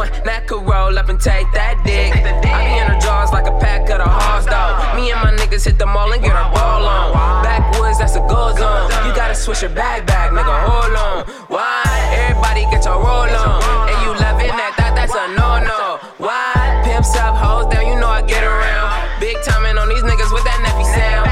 One 0.00 0.08
that 0.24 0.48
could 0.48 0.64
roll 0.64 0.96
up 0.96 1.12
and 1.12 1.20
take 1.20 1.44
that 1.52 1.76
dick. 1.84 2.16
I 2.16 2.64
be 2.64 2.80
in 2.80 2.88
her 2.88 2.96
jaws 3.04 3.36
like 3.36 3.44
a 3.44 3.52
pack 3.60 3.84
of 3.92 4.00
the 4.00 4.08
horse 4.08 4.48
dog. 4.48 4.96
Me 4.96 5.12
and 5.12 5.20
my 5.20 5.28
niggas 5.36 5.68
hit 5.68 5.76
the 5.76 5.84
mall 5.84 6.08
and 6.08 6.24
get 6.24 6.32
our 6.32 6.48
ball 6.56 6.88
on. 6.88 7.44
Backwoods, 7.44 8.00
that's 8.00 8.16
a 8.16 8.24
go 8.24 8.48
zone. 8.56 8.88
You 9.04 9.12
gotta 9.12 9.36
switch 9.36 9.60
your 9.60 9.76
bag 9.76 10.08
back, 10.08 10.32
nigga. 10.32 10.48
Hold 10.48 10.96
on. 10.96 11.28
Why? 11.52 11.84
Everybody 12.16 12.64
get 12.72 12.88
your 12.88 12.96
roll 12.96 13.28
on. 13.28 13.60
And 13.92 13.98
you 14.00 14.16
loving 14.16 14.48
that, 14.56 14.72
that 14.80 14.96
that's 14.96 15.12
a 15.12 15.36
no 15.36 15.60
no. 15.68 16.00
Why? 16.16 16.80
Pimps 16.80 17.12
up, 17.20 17.36
hoes 17.36 17.68
down, 17.68 17.84
you 17.84 18.00
know 18.00 18.08
I 18.08 18.24
get 18.24 18.40
around. 18.40 19.20
Big 19.20 19.36
timing 19.44 19.76
on 19.76 19.92
these 19.92 20.00
niggas 20.00 20.32
with 20.32 20.48
that 20.48 20.64
nappy 20.64 20.88
sound. 20.96 21.28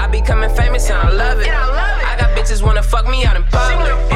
I 0.00 0.08
be 0.08 0.24
coming 0.24 0.48
famous 0.56 0.88
and 0.88 0.96
I 0.96 1.12
love 1.12 1.44
it. 1.44 1.52
I 1.52 2.16
got 2.16 2.32
bitches 2.32 2.64
wanna 2.64 2.82
fuck 2.82 3.04
me 3.04 3.28
out 3.28 3.36
in 3.36 3.44
public. 3.52 4.15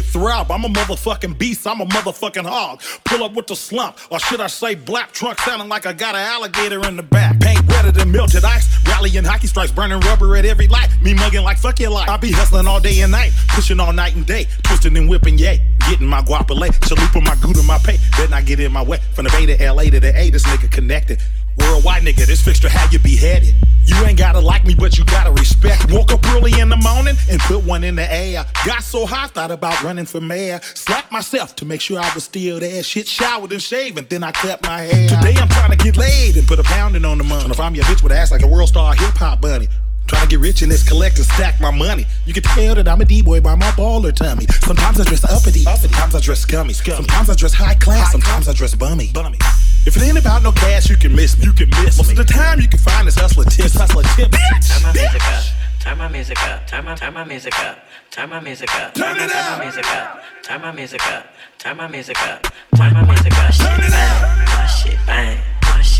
Shit 0.00 0.10
throb. 0.12 0.50
I'm 0.50 0.64
a 0.64 0.68
motherfucking 0.68 1.38
beast, 1.38 1.66
I'm 1.66 1.80
a 1.80 1.86
motherfucking 1.86 2.46
hog. 2.46 2.82
Pull 3.04 3.24
up 3.24 3.34
with 3.34 3.46
the 3.46 3.56
slump, 3.56 3.98
or 4.10 4.18
should 4.18 4.40
I 4.40 4.46
say 4.46 4.74
black 4.74 5.12
trunk 5.12 5.38
sounding 5.40 5.68
like 5.68 5.86
I 5.86 5.92
got 5.92 6.14
an 6.14 6.20
alligator 6.20 6.86
in 6.86 6.96
the 6.96 7.02
back. 7.02 7.40
Paint 7.40 7.66
wetter 7.68 7.92
than 7.92 8.10
melted 8.10 8.44
ice, 8.44 8.68
rallying 8.86 9.24
hockey 9.24 9.46
strikes, 9.46 9.72
burning 9.72 10.00
rubber 10.00 10.36
at 10.36 10.44
every 10.44 10.68
light. 10.68 10.88
Me 11.02 11.14
mugging 11.14 11.42
like 11.42 11.58
fuck 11.58 11.78
your 11.80 11.90
life. 11.90 12.08
I 12.08 12.16
be 12.16 12.30
hustling 12.30 12.66
all 12.66 12.80
day 12.80 13.00
and 13.00 13.12
night, 13.12 13.32
pushing 13.48 13.80
all 13.80 13.92
night 13.92 14.14
and 14.16 14.26
day, 14.26 14.46
twisting 14.62 14.96
and 14.96 15.08
whipping, 15.08 15.38
yay. 15.38 15.60
Getting 15.88 16.06
my 16.06 16.22
guapole, 16.22 16.68
chalupa 16.80 17.24
my 17.24 17.34
gouda, 17.36 17.62
my 17.62 17.78
pay. 17.78 17.98
Better 18.16 18.34
I 18.34 18.42
get 18.42 18.60
in 18.60 18.72
my 18.72 18.82
way. 18.82 18.98
From 19.14 19.24
the 19.24 19.30
Bay 19.30 19.46
to 19.46 19.72
LA 19.72 19.84
to 19.84 20.00
the 20.00 20.16
A, 20.16 20.30
this 20.30 20.44
nigga 20.44 20.70
connected. 20.70 21.20
Worldwide 21.58 22.02
nigga, 22.02 22.26
this 22.26 22.42
fixture 22.42 22.68
how 22.68 22.90
you 22.90 22.98
beheaded. 22.98 23.54
You 23.86 23.96
ain't 24.04 24.18
gotta 24.18 24.40
like 24.40 24.64
me, 24.64 24.74
but 24.74 24.96
you 24.98 25.04
gotta 25.04 25.32
respect. 25.32 25.90
Woke 25.90 26.12
up 26.12 26.24
early 26.28 26.58
in 26.60 26.68
the 26.68 26.76
morning 26.76 27.16
and 27.28 27.40
put 27.40 27.64
one 27.64 27.82
in 27.82 27.96
the 27.96 28.12
air. 28.12 28.44
Got 28.64 28.82
so 28.82 29.04
high, 29.06 29.26
thought 29.26 29.50
about 29.50 29.82
running 29.82 30.06
for 30.06 30.20
mayor. 30.20 30.60
Slapped 30.62 31.10
myself 31.10 31.56
to 31.56 31.64
make 31.64 31.80
sure 31.80 31.98
I 31.98 32.10
was 32.14 32.24
still 32.24 32.60
there. 32.60 32.82
Shit 32.82 33.08
showered 33.08 33.52
and 33.52 33.62
shaved, 33.62 33.98
and 33.98 34.08
then 34.08 34.22
I 34.22 34.32
cut 34.32 34.62
my 34.62 34.82
hair. 34.82 35.08
Today 35.08 35.34
I'm 35.40 35.48
trying 35.48 35.76
to 35.76 35.76
get 35.76 35.96
laid 35.96 36.36
and 36.36 36.46
put 36.46 36.58
a 36.58 36.62
pounding 36.62 37.04
on 37.04 37.18
the 37.18 37.24
money. 37.24 37.42
And 37.42 37.52
if 37.52 37.58
I'm 37.58 37.74
your 37.74 37.84
bitch 37.84 38.02
with 38.02 38.12
ass 38.12 38.30
like 38.30 38.42
a 38.42 38.48
world 38.48 38.68
star 38.68 38.94
hip 38.94 39.16
hop 39.16 39.40
bunny. 39.40 39.68
Trying 40.10 40.26
to 40.26 40.28
get 40.28 40.40
rich 40.40 40.60
in 40.60 40.68
this 40.68 40.82
collect 40.82 41.18
and 41.18 41.24
stack 41.24 41.60
my 41.60 41.70
money. 41.70 42.04
You 42.26 42.34
can 42.34 42.42
tell 42.42 42.74
that 42.74 42.88
I'm 42.88 43.00
a 43.00 43.04
D-boy 43.04 43.42
by 43.42 43.54
my 43.54 43.70
baller 43.78 44.12
tummy. 44.12 44.44
Sometimes 44.66 44.98
I 44.98 45.04
dress 45.04 45.22
uppity, 45.22 45.60
sometimes 45.60 46.16
I 46.16 46.20
dress 46.20 46.40
scummy. 46.40 46.72
Sometimes 46.72 47.30
I 47.30 47.34
dress 47.36 47.54
high 47.54 47.74
class, 47.74 48.10
sometimes 48.10 48.48
I 48.48 48.52
dress 48.52 48.74
bummy. 48.74 49.12
bummy. 49.14 49.38
If 49.86 49.96
it 49.96 50.02
ain't 50.02 50.18
about 50.18 50.42
no 50.42 50.50
cash, 50.50 50.90
you 50.90 50.96
can 50.96 51.14
miss 51.14 51.38
me. 51.38 51.44
You 51.44 51.52
can 51.52 51.70
miss 51.70 51.96
Most 51.98 52.08
me. 52.08 52.18
of 52.18 52.26
the 52.26 52.32
time, 52.32 52.60
you 52.60 52.66
can 52.66 52.80
find 52.80 53.06
this 53.06 53.14
hustler 53.14 53.44
tips. 53.44 53.74
Hustler 53.78 54.02
tip. 54.16 54.32
Bitch! 54.32 55.54
Turn 55.78 55.96
my 55.96 56.08
music 56.08 56.42
up. 56.42 56.66
Turn 56.66 56.84
my 56.84 56.96
turn 56.96 57.14
my 57.14 57.24
music 57.24 57.56
up. 57.60 57.78
Turn 58.10 58.30
my 58.30 58.40
music 58.40 58.74
up. 58.74 58.92
Turn 58.94 59.16
it 59.16 59.22
up. 59.22 59.30
Turn 59.30 59.58
my 59.58 59.64
music 59.64 59.86
up. 59.86 60.22
Turn 60.42 60.60
my 60.60 60.72
music 60.72 61.06
up. 61.06 61.26
Turn 61.58 61.76
my 61.76 61.86
music 61.86 62.20
up. 62.20 62.46
Turn 62.76 62.92
my 62.94 63.04
music 63.04 63.32
up. 63.38 63.52
Shit 63.52 63.78
bang. 63.78 64.46
My 64.48 64.66
shit 64.66 64.98
bang. 65.06 65.49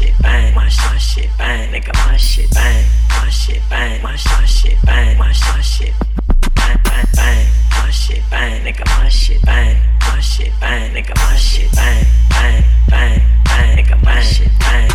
My 0.00 0.06
shit 0.06 0.18
bang. 0.22 0.54
My 0.54 0.68
shit 0.98 1.28
bang. 1.36 1.72
Nigga, 1.72 1.94
my 2.06 2.16
shit 2.16 2.50
bang. 2.52 2.84
My 3.10 3.28
shit 3.28 3.60
bang. 3.68 4.02
My 4.02 4.16
shit 4.16 4.78
bang. 4.86 5.18
My 5.18 5.30
shit 5.32 5.92
bang 6.54 6.80
bang 6.84 7.06
bang. 7.14 7.46
My 7.70 7.90
shit 7.90 8.22
bang. 8.30 8.64
Nigga, 8.64 8.86
my 8.86 9.08
shit 9.10 9.42
bang. 9.42 9.99
My 10.08 10.20
shit 10.20 10.52
bang. 10.60 10.92
Nigga, 10.94 11.14
my 11.16 11.36
shit 11.36 11.70
bang. 11.74 12.06
Bang 12.30 12.64
bang 12.88 13.22
bang. 13.44 13.78
Nigga, 13.84 14.02
my 14.04 14.20
shit 14.22 14.48
bang. 14.58 14.90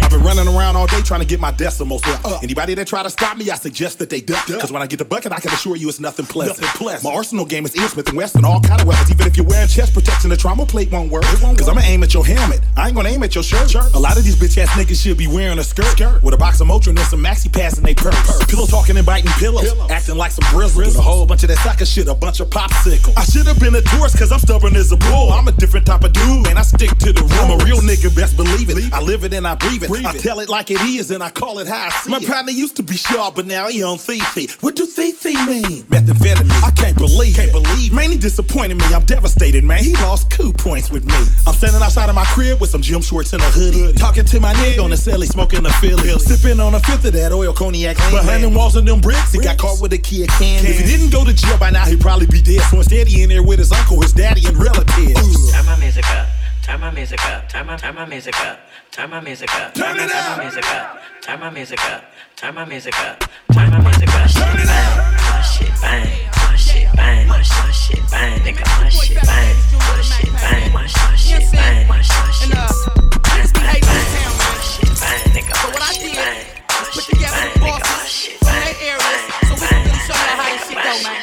I've 0.00 0.10
been 0.10 0.22
running 0.22 0.48
around 0.48 0.76
all 0.76 0.86
day 0.86 1.00
trying 1.02 1.20
to 1.20 1.26
get 1.26 1.40
my 1.40 1.50
decimals 1.52 2.02
up. 2.06 2.24
Uh, 2.24 2.38
Anybody 2.42 2.74
that 2.74 2.86
try 2.86 3.02
to 3.02 3.10
stop 3.10 3.36
me, 3.36 3.50
I 3.50 3.54
suggest 3.56 3.98
that 3.98 4.10
they 4.10 4.20
duck. 4.20 4.46
Cause 4.46 4.70
when 4.72 4.80
I 4.82 4.86
get 4.86 4.98
the 4.98 5.04
bucket, 5.04 5.32
I 5.32 5.40
can 5.40 5.52
assure 5.52 5.76
you 5.76 5.88
it's 5.88 6.00
nothing 6.00 6.26
pleasant. 6.26 6.60
Nothing 6.60 6.78
pleasant. 6.78 7.04
My 7.04 7.16
arsenal 7.16 7.44
game 7.44 7.64
is 7.64 7.76
Ian 7.76 7.88
Smith 7.88 8.08
and 8.08 8.16
Wesson, 8.16 8.44
all 8.44 8.60
kind 8.60 8.80
of 8.80 8.86
weapons. 8.86 9.10
Even 9.10 9.26
if 9.26 9.36
you're 9.36 9.46
wearing 9.46 9.68
chest 9.68 9.94
protection, 9.94 10.30
the 10.30 10.36
trauma 10.36 10.64
plate 10.66 10.90
won't 10.90 11.10
work. 11.10 11.24
It 11.26 11.42
won't 11.42 11.58
Cause 11.58 11.68
I'ma 11.68 11.80
aim 11.84 12.02
at 12.02 12.14
your 12.14 12.24
helmet. 12.24 12.60
I 12.76 12.86
ain't 12.88 12.96
gonna 12.96 13.08
aim 13.08 13.22
at 13.22 13.34
your 13.34 13.44
shirt. 13.44 13.70
shirt. 13.70 13.92
A 13.94 13.98
lot 13.98 14.16
of 14.16 14.24
these 14.24 14.36
bitch 14.36 14.58
ass 14.58 14.70
niggas 14.70 15.02
should 15.02 15.18
be 15.18 15.26
wearing 15.26 15.58
a 15.58 15.64
skirt, 15.64 15.86
skirt. 15.86 16.22
with 16.22 16.34
a 16.34 16.38
box 16.38 16.60
of 16.60 16.68
Motrin 16.68 16.90
and 16.90 16.98
some 17.00 17.22
maxi 17.22 17.52
pads 17.52 17.78
in 17.78 17.84
they 17.84 17.94
purse. 17.94 18.14
purse. 18.26 18.44
Pillow 18.46 18.66
talking 18.66 18.96
and 18.96 19.06
biting 19.06 19.30
pillows, 19.32 19.64
pillows. 19.72 19.90
acting 19.90 20.16
like 20.16 20.32
some 20.32 20.44
brizzles. 20.46 20.96
A 20.98 21.02
whole 21.02 21.26
bunch 21.26 21.42
of 21.42 21.48
that 21.48 21.58
soccer 21.58 21.86
shit, 21.86 22.08
a 22.08 22.14
bunch 22.14 22.40
of 22.40 22.48
popsicles. 22.50 23.16
I 23.16 23.24
should 23.24 23.46
have 23.46 23.58
been 23.60 23.74
a 23.74 23.82
tourist 23.90 24.18
cause 24.18 24.32
I'm 24.32 24.38
stubborn 24.38 24.76
as 24.76 24.92
a 24.92 24.96
bull. 24.96 25.32
I'm 25.32 25.48
a 25.48 25.52
different 25.52 25.86
type 25.86 26.04
of 26.04 26.12
dude, 26.12 26.46
and 26.48 26.58
I 26.58 26.62
stick 26.62 26.90
to 26.98 27.12
the 27.12 27.22
rule. 27.22 27.40
I'm 27.40 27.60
a 27.60 27.64
real 27.64 27.78
nigga, 27.80 28.14
best 28.14 28.36
believe 28.36 28.70
it. 28.70 28.92
I 28.92 29.00
live 29.00 29.24
it 29.24 29.32
and 29.34 29.46
I 29.46 29.54
breathe 29.54 29.82
it. 29.82 29.90
I 30.04 30.12
tell 30.16 30.40
it 30.40 30.48
like 30.48 30.70
it 30.70 30.80
is 30.82 31.10
and 31.10 31.22
I 31.22 31.30
call 31.30 31.58
it 31.58 31.66
how 31.66 31.86
I 31.86 31.90
see 31.90 32.10
My 32.10 32.18
it. 32.18 32.26
partner 32.26 32.52
used 32.52 32.76
to 32.76 32.82
be 32.82 32.96
sharp, 32.96 33.36
but 33.36 33.46
now 33.46 33.68
he 33.68 33.82
on 33.82 33.98
Fifi. 33.98 34.48
What 34.60 34.76
do 34.76 34.86
Fifi 34.86 35.34
mean? 35.46 35.82
Methamphetamine. 35.84 36.62
I 36.62 36.70
can't 36.72 36.96
believe 36.96 37.36
can't 37.36 37.48
it. 37.48 37.52
believe 37.52 37.92
Man, 37.92 38.10
he 38.10 38.18
disappointed 38.18 38.76
me. 38.76 38.84
I'm 38.94 39.04
devastated, 39.04 39.64
man. 39.64 39.82
He 39.82 39.94
lost 39.94 40.30
coup 40.30 40.52
points 40.52 40.90
with 40.90 41.04
me. 41.04 41.18
I'm 41.46 41.54
standing 41.54 41.82
outside 41.82 42.08
of 42.08 42.14
my 42.14 42.24
crib 42.26 42.60
with 42.60 42.70
some 42.70 42.82
gym 42.82 43.00
shorts 43.00 43.32
and 43.32 43.42
a 43.42 43.50
hoodie. 43.50 43.92
Talking 43.94 44.24
to 44.26 44.40
my 44.40 44.52
nigga 44.54 44.82
on 44.84 44.90
the 44.90 44.96
celly, 44.96 45.26
smoking 45.26 45.64
a 45.66 45.70
Philly. 45.74 46.10
Sipping 46.18 46.60
on 46.60 46.74
a 46.74 46.80
fifth 46.80 47.04
of 47.04 47.12
that 47.14 47.32
oil 47.32 47.52
cognac. 47.52 47.96
Behind 47.96 48.42
them 48.44 48.54
walls 48.54 48.76
and 48.76 48.86
them 48.86 49.00
bricks, 49.00 49.32
he 49.32 49.40
got 49.40 49.58
caught 49.58 49.80
with 49.80 49.92
a 49.92 49.98
Kia 49.98 50.26
can. 50.26 50.64
If 50.64 50.78
he 50.78 50.84
didn't 50.84 51.10
go 51.10 51.24
to 51.24 51.32
jail 51.32 51.58
by 51.58 51.70
now, 51.70 51.84
he'd 51.86 52.00
probably 52.00 52.26
be 52.26 52.42
dead. 52.42 52.60
So 52.70 52.78
instead, 52.78 53.08
he 53.08 53.22
in 53.22 53.28
there 53.28 53.42
with 53.42 53.58
his 53.58 53.72
uncle, 53.78 54.02
his 54.02 54.12
daddy, 54.12 54.46
and 54.46 54.56
relatives. 54.56 55.52
Turn 55.52 55.66
my 55.66 55.76
music 55.78 56.08
up. 56.10 56.26
Turn 56.62 56.80
my 56.80 56.90
music 56.90 57.24
up. 57.24 57.48
Turn 57.48 57.66
my 57.66 57.76
turn 57.76 57.94
my 57.94 58.04
music 58.04 58.38
up. 58.40 58.58
Turn 58.90 59.10
my 59.10 59.20
music 59.20 59.54
up. 59.54 59.74
Turn 59.74 59.96
it 59.96 60.12
up. 60.12 60.36
Turn 60.36 60.38
my 60.38 60.44
music 60.44 60.64
up. 60.68 61.00
Turn 61.22 61.40
my 61.40 61.50
music 61.50 61.80
up. 61.80 62.04
Turn 62.36 62.54
my 62.54 62.64
music 62.64 62.98
up. 62.98 63.22
Turn 63.52 63.70
my 63.70 63.80
music 63.80 64.08
up. 64.14 64.28
Shit 64.28 64.46
bang. 64.46 65.08
My 65.30 65.42
shit 65.42 65.72
bang. 65.82 66.18
My 66.38 66.56
shit 66.56 66.96
bang. 66.96 67.28
My 67.28 67.42
shit 67.42 68.10
bang. 68.10 68.40
Nigga, 68.40 68.64
my 68.82 68.88
shit 68.88 69.22
bang. 69.22 69.56
My 69.72 70.02
shit 70.02 70.32
bang. 70.32 70.72
My 70.72 70.86
shit 71.16 71.52
bang. 71.52 71.88
My 71.88 72.02
shit 72.02 72.50
bang. 72.52 72.68
Bang 73.22 73.46
bang 73.54 73.80
bang. 73.80 74.12
My 74.38 74.60
shit 74.60 74.92
bang. 75.00 75.22
Nigga, 75.34 75.78
my 75.78 75.92
shit 75.92 76.14
bang. 76.14 76.57
My 76.78 76.90
shit 76.94 77.18
bang. 77.18 77.50
Nigga, 77.58 77.82
my 77.82 78.06
shit 78.06 78.40
bang. 78.40 78.74
So 79.46 79.54
we 79.58 79.66
can 79.66 79.82
really 79.82 79.98
show 80.06 80.14
you 80.14 80.34
how 80.38 80.46
this 80.46 80.62
shit 80.68 80.78
go, 80.78 80.94
man. 81.02 81.22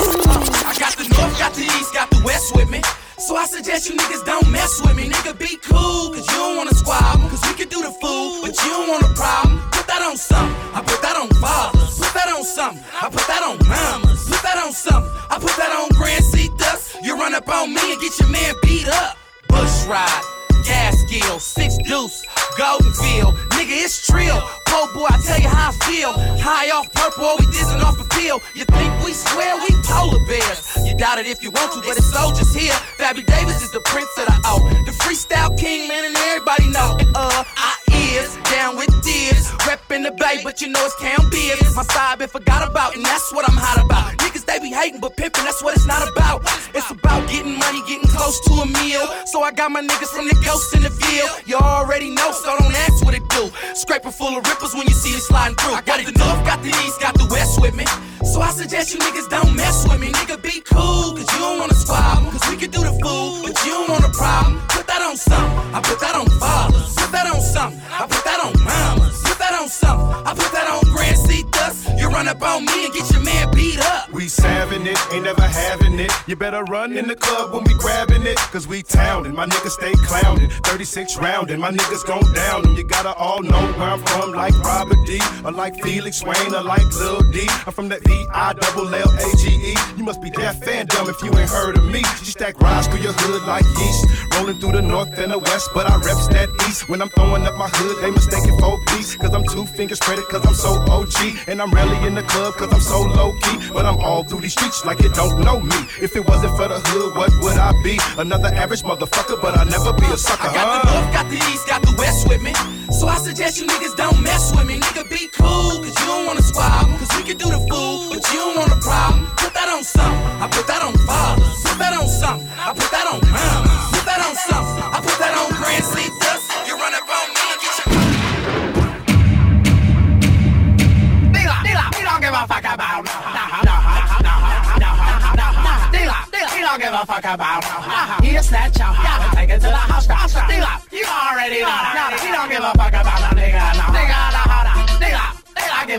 Look, 0.00 0.64
I 0.64 0.72
got 0.80 0.96
the 0.96 1.04
north, 1.12 1.38
got 1.38 1.52
the 1.52 1.62
east, 1.62 1.92
got 1.92 2.10
the 2.10 2.20
west 2.24 2.56
with 2.56 2.70
me. 2.70 2.80
So 3.18 3.36
I 3.36 3.44
suggest 3.44 3.88
you 3.88 3.96
niggas 3.96 4.24
don't 4.24 4.48
mess 4.50 4.80
with 4.80 4.96
me. 4.96 5.10
Nigga, 5.10 5.38
be 5.38 5.58
cool, 5.60 6.08
cause 6.08 6.26
you 6.26 6.38
don't 6.38 6.56
wanna 6.56 6.74
squabble. 6.74 7.28
Cause 7.28 7.42
we 7.46 7.54
can 7.54 7.68
do 7.68 7.82
the 7.82 7.92
fool, 8.00 8.40
but 8.40 8.56
you 8.64 8.70
don't 8.70 8.88
want 8.88 9.04
a 9.04 9.12
problem. 9.12 9.60
Put 9.72 9.86
that 9.86 10.00
on 10.00 10.16
something. 10.16 10.56
I 10.72 10.80
put 10.80 11.02
that 11.02 11.16
on 11.20 11.28
fathers. 11.36 11.98
Put 11.98 12.14
that 12.14 12.28
on 12.32 12.44
something. 12.44 12.82
I 12.94 13.10
put 13.10 13.26
that 13.26 13.42
on 13.44 13.58
mamas. 13.68 14.24
Put 14.24 14.42
that 14.42 14.56
on 14.64 14.72
something. 14.72 15.12
I 15.28 15.38
put 15.38 15.54
that 15.60 15.72
on 15.76 15.88
Grand 15.98 16.24
C 16.24 16.48
Dust. 16.56 16.96
You 17.02 17.16
run 17.18 17.34
up 17.34 17.48
on 17.48 17.74
me 17.74 17.92
and 17.92 18.00
get 18.00 18.18
your 18.18 18.28
man 18.30 18.54
beat 18.62 18.88
up. 18.88 19.18
Bush 19.48 19.84
ride. 19.86 20.37
Gas 20.68 21.02
gill, 21.04 21.40
six 21.40 21.78
deuce, 21.78 22.26
golden 22.58 22.92
field, 22.92 23.34
nigga, 23.56 23.72
it's 23.72 24.06
trill. 24.06 24.38
Po 24.68 24.92
boy, 24.92 25.08
I 25.08 25.16
tell 25.24 25.40
you 25.40 25.48
how 25.48 25.70
I 25.70 25.72
feel. 25.88 26.12
High 26.36 26.68
off 26.76 26.92
purple, 26.92 27.24
or 27.24 27.36
we 27.40 27.46
dissing 27.46 27.80
off 27.80 27.96
a 27.98 28.04
pill. 28.20 28.40
You 28.54 28.64
think 28.76 28.92
we 29.02 29.12
swear 29.14 29.56
we 29.56 29.72
polar 29.82 30.20
bears? 30.28 30.60
You 30.84 30.94
doubt 30.94 31.18
it 31.18 31.26
if 31.26 31.42
you 31.42 31.50
want 31.50 31.72
to, 31.72 31.80
but 31.80 31.96
it's 31.96 32.12
soldiers 32.12 32.54
here. 32.54 32.76
Fabby 33.00 33.24
Davis 33.24 33.62
is 33.62 33.72
the 33.72 33.80
prince 33.80 34.12
of 34.18 34.26
the 34.26 34.36
O. 34.44 34.60
The 34.84 34.92
freestyle 34.92 35.56
king, 35.58 35.88
man, 35.88 36.04
and 36.04 36.16
everybody 36.16 36.68
know. 36.68 36.98
Uh, 37.14 37.44
I 37.56 37.78
is 38.14 38.36
down 38.50 38.76
with 38.76 38.90
this. 39.02 39.50
Reppin' 39.66 40.02
the 40.02 40.12
bay, 40.12 40.40
but 40.42 40.60
you 40.60 40.68
know 40.68 40.80
it's 40.84 40.94
Cam 40.96 41.28
Biz. 41.30 41.76
My 41.76 41.82
side 41.82 42.18
been 42.18 42.28
forgot 42.28 42.66
about, 42.68 42.94
and 42.94 43.04
that's 43.04 43.32
what 43.32 43.48
I'm 43.48 43.56
hot 43.56 43.84
about. 43.84 44.16
Niggas, 44.18 44.44
they 44.44 44.58
be 44.58 44.70
hating, 44.70 45.00
but 45.00 45.16
pimpin', 45.16 45.44
that's 45.44 45.62
what 45.62 45.76
it's 45.76 45.86
not 45.86 46.06
about. 46.08 46.42
It's 46.74 46.90
about 46.90 47.28
getting 47.28 47.58
money, 47.58 47.80
getting 47.86 48.08
close 48.08 48.40
to 48.48 48.52
a 48.64 48.66
meal. 48.80 49.04
So 49.26 49.42
I 49.42 49.52
got 49.52 49.70
my 49.70 49.82
niggas 49.82 50.10
from 50.14 50.26
the 50.28 50.36
in 50.74 50.82
the 50.82 50.90
field. 50.90 51.30
You 51.46 51.56
already 51.56 52.10
know, 52.10 52.32
so 52.32 52.56
don't 52.58 52.74
ask 52.86 53.04
what 53.04 53.14
it 53.14 53.26
do. 53.28 53.50
Scraper 53.74 54.10
full 54.10 54.36
of 54.36 54.46
ripples 54.46 54.74
when 54.74 54.86
you 54.86 54.94
see 54.94 55.10
it 55.10 55.22
sliding 55.22 55.56
through. 55.56 55.74
I 55.74 55.82
got 55.82 55.98
the 56.04 56.12
north, 56.18 56.42
got 56.44 56.62
the 56.62 56.70
east, 56.84 57.00
got 57.00 57.14
the 57.14 57.26
west 57.30 57.60
with 57.60 57.74
me. 57.74 57.84
So 58.24 58.40
I 58.40 58.50
suggest 58.50 58.92
you 58.92 59.00
niggas 59.00 59.28
don't 59.28 59.54
mess 59.54 59.86
with 59.88 60.00
me. 60.00 60.08
Nigga, 60.08 60.42
be 60.42 60.60
cool, 60.60 61.14
cause 61.14 61.28
you 61.32 61.38
don't 61.38 61.58
wanna 61.60 61.74
squabble. 61.74 62.30
Cause 62.32 62.46
we 62.50 62.56
can 62.56 62.70
do 62.70 62.80
the 62.80 62.94
fool, 63.02 63.42
but 63.42 63.54
you 63.64 63.72
don't 63.72 63.88
want 63.88 64.04
a 64.04 64.10
problem. 64.10 64.60
Put 64.68 64.86
that 64.86 65.02
on 65.02 65.16
something, 65.16 65.74
I 65.74 65.80
put 65.80 66.00
that 66.00 66.14
on 66.14 66.26
fathers. 66.42 66.94
Put 66.94 67.12
that 67.12 67.26
on 67.26 67.40
something, 67.40 67.80
I 67.90 68.06
put 68.06 68.24
that 68.24 68.40
on 68.44 68.52
mamas. 68.64 69.22
Put 69.22 69.38
that 69.38 69.54
on 69.54 69.68
something, 69.68 70.10
I 70.26 70.34
put 70.34 70.50
that 70.52 70.66
on 70.66 70.82
Grand 70.90 71.18
C 71.18 71.44
Dust. 71.50 71.88
You 71.96 72.08
run 72.08 72.26
up 72.28 72.42
on 72.42 72.64
me 72.64 72.86
and 72.86 72.92
get 72.94 73.10
your 73.12 73.22
man 73.22 73.50
beat 73.54 73.78
up. 73.78 74.07
Savin' 74.28 74.86
it, 74.86 74.98
ain't 75.12 75.24
never 75.24 75.42
having 75.42 75.98
it. 75.98 76.12
You 76.26 76.36
better 76.36 76.62
run 76.64 76.96
in 76.96 77.08
the 77.08 77.16
club 77.16 77.52
when 77.52 77.64
we 77.64 77.74
grabbing 77.74 78.22
it. 78.22 78.36
Cause 78.52 78.66
we 78.66 78.82
townin', 78.82 79.34
my 79.34 79.46
niggas 79.46 79.70
stay 79.70 79.92
clownin'. 80.06 80.50
36 80.64 81.16
round 81.18 81.50
and 81.50 81.60
my 81.60 81.70
niggas 81.70 82.06
gon' 82.06 82.32
down. 82.34 82.66
And 82.66 82.76
you 82.76 82.84
gotta 82.84 83.14
all 83.14 83.42
know 83.42 83.72
where 83.78 83.88
I'm 83.88 84.02
from, 84.04 84.32
like 84.32 84.56
Robert 84.60 84.98
D. 85.06 85.20
Or 85.44 85.52
like 85.52 85.80
Felix 85.82 86.22
Wayne, 86.22 86.54
or 86.54 86.62
like 86.62 86.86
Lil 86.96 87.20
D. 87.32 87.46
I'm 87.66 87.72
from 87.72 87.88
that 87.88 88.02
V-I 88.04 88.52
double 88.54 88.94
L-A-G-E. 88.94 89.74
You 89.96 90.04
must 90.04 90.20
be 90.20 90.30
deaf 90.30 90.66
and 90.68 90.88
dumb 90.88 91.08
if 91.08 91.22
you 91.22 91.30
ain't 91.38 91.50
heard 91.50 91.78
of 91.78 91.84
me. 91.84 92.00
You 92.00 92.26
stack 92.26 92.60
rocks 92.60 92.86
through 92.86 93.00
your 93.00 93.14
hood 93.14 93.42
like 93.46 93.64
yeast. 93.64 94.06
rollin' 94.34 94.60
through 94.60 94.72
the 94.72 94.82
north 94.82 95.16
and 95.18 95.32
the 95.32 95.38
west, 95.38 95.70
but 95.74 95.90
I 95.90 95.96
reps 95.96 96.28
that 96.28 96.48
east. 96.68 96.88
When 96.88 97.00
I'm 97.02 97.08
throwing 97.10 97.46
up 97.46 97.56
my 97.56 97.68
hood, 97.68 98.02
they 98.02 98.10
mistaken 98.10 98.58
for 98.58 98.78
peace. 98.88 99.16
Cause 99.16 99.34
I'm 99.34 99.44
two 99.44 99.64
fingers 99.64 99.98
spread 99.98 100.18
cause 100.28 100.44
I'm 100.46 100.54
so 100.54 100.70
OG. 100.90 101.48
And 101.48 101.60
I'm 101.62 101.70
rarely 101.70 102.06
in 102.06 102.14
the 102.14 102.22
club 102.22 102.54
cause 102.54 102.72
I'm 102.72 102.80
so 102.80 103.02
low 103.02 103.32
key. 103.42 103.58
But 103.72 103.86
I'm 103.86 103.98
all 103.98 104.17
through 104.24 104.40
these 104.40 104.52
streets 104.52 104.84
like 104.84 105.00
you 105.02 105.10
don't 105.10 105.40
know 105.40 105.60
me. 105.60 105.76
If 106.00 106.16
it 106.16 106.26
wasn't 106.26 106.56
for 106.56 106.68
the 106.68 106.80
hood, 106.80 107.14
what 107.16 107.30
would 107.42 107.58
I 107.58 107.72
be? 107.82 107.98
Another 108.16 108.48
average 108.48 108.82
motherfucker, 108.82 109.40
but 109.40 109.56
I'll 109.56 109.66
never 109.66 109.92
be 109.92 110.06
a 110.06 110.16
sucker. 110.16 110.48
I 110.48 110.54
got 110.54 110.66
the 110.84 110.90
north, 110.90 111.12
got 111.12 111.26
the 111.28 111.36
east, 111.52 111.66
got 111.66 111.82
the 111.82 111.94
west 111.98 112.28
with 112.28 112.42
me. 112.42 112.52
So 112.90 113.06
I 113.06 113.18
suggest 113.18 113.60
you 113.60 113.66
niggas 113.66 113.96
don't 113.96 114.20
mess 114.22 114.54
with 114.56 114.66
me. 114.66 114.80
Nigga, 114.80 115.08
be 115.10 115.28
cool, 115.28 115.78
cause 115.82 115.94
you 116.00 116.06
don't 116.06 116.26
wanna 116.26 116.42
squabble. 116.42 116.96
Cause 116.98 117.12
we 117.16 117.22
can 117.22 117.36
do 117.36 117.48
the 117.48 117.60
fool, 117.68 118.10
but 118.10 118.22
you 118.32 118.38
don't 118.38 118.56
want 118.56 118.72
a 118.72 118.80
problem. 118.80 119.26
Put 119.36 119.54
that 119.54 119.68
on 119.68 119.84
something, 119.84 120.42
I 120.42 120.48
put 120.50 120.66
that 120.66 120.82
on 120.82 120.94
fathers. 121.06 121.62
Put 121.64 121.78
that 121.78 121.94
on 121.94 122.08
something, 122.08 122.48
I 122.58 122.72
put 122.72 122.90
that 122.90 123.06
on 123.12 123.20
mamas. 123.30 123.67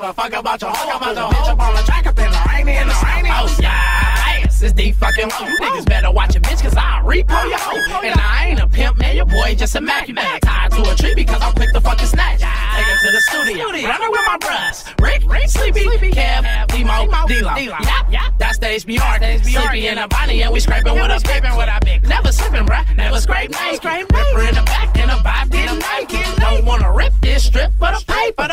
A 0.10 0.14
fuck 0.14 0.34
about 0.34 0.62
your 0.62 0.72
hoe. 0.72 0.98
About 0.98 1.16
your 1.16 1.30
bitch 1.30 1.50
up 1.50 1.60
on 1.60 1.76
the 1.76 1.82
track 1.84 2.08
up 2.08 2.18
in 2.18 2.32
the 2.32 2.42
rain 2.50 2.68
in 2.68 2.88
the 2.88 2.98
rain. 3.06 3.26
Oh, 3.30 3.58
yeah. 3.62 4.48
This 4.60 4.74
D 4.74 4.92
fucking 4.92 5.30
low. 5.30 5.48
You 5.48 5.58
niggas 5.60 5.86
better 5.86 6.12
watch 6.12 6.36
your 6.36 6.42
bitch, 6.42 6.62
cause 6.62 6.76
I'll 6.76 7.06
repo 7.06 7.48
your 7.48 7.58
hoe. 7.58 8.02
And 8.04 8.20
I 8.20 8.48
ain't 8.50 8.60
a 8.60 8.68
pimp, 8.68 8.98
man, 8.98 9.16
your 9.16 9.26
boy 9.26 9.56
just 9.56 9.74
a 9.76 9.82
Mac. 9.82 10.08
Tied 10.08 10.72
to 10.72 10.82
a 10.82 10.96
tree 10.96 11.16
because 11.16 11.42
I'm 11.42 11.54
quick 11.54 11.72
to 11.72 11.80
fucking 11.80 12.08
snatch. 12.08 12.42
Take 12.42 12.88
it 12.88 13.00
to 13.06 13.12
the 13.12 13.22
studio. 13.22 13.66
Running 13.88 14.12
with 14.12 14.22
my 14.28 14.38
bros. 14.38 14.84
Rick, 15.00 15.24
Rick, 15.32 15.48
Sleepy, 15.48 15.86
Kev, 16.12 16.68
Demo, 16.68 17.28
D-Lo. 17.28 17.56
Yep, 17.56 18.12
yep. 18.12 18.34
That's 18.38 18.58
the 18.58 18.66
HBR. 18.66 19.44
Sleepy 19.44 19.88
in 19.88 19.98
a 19.98 20.10
body 20.10 20.44
and 20.44 20.52
we 20.52 20.60
scraping 20.60 20.94
with 20.94 21.10
a 21.10 21.20
scraping 21.20 21.56
with 21.56 21.70
our 21.70 21.80
big. 21.80 22.06
Never 22.06 22.34
slipping, 22.34 22.66
bruh. 22.66 22.98
Never 22.98 23.22
scrape 23.22 23.52
naked. 23.52 23.86
Ripper 23.86 24.42
in 24.42 24.56
the 24.56 24.64
back 24.66 24.98
and 24.98 25.10
a 25.10 25.16
vibe 25.24 25.52
getting 25.52 25.80
naked. 25.80 26.36
Don't 26.42 26.66
wanna 26.66 26.92
rip 26.92 27.14
this 27.22 27.46
strip 27.46 27.72
for 27.80 27.92
the 27.92 28.04
paper. 28.06 28.48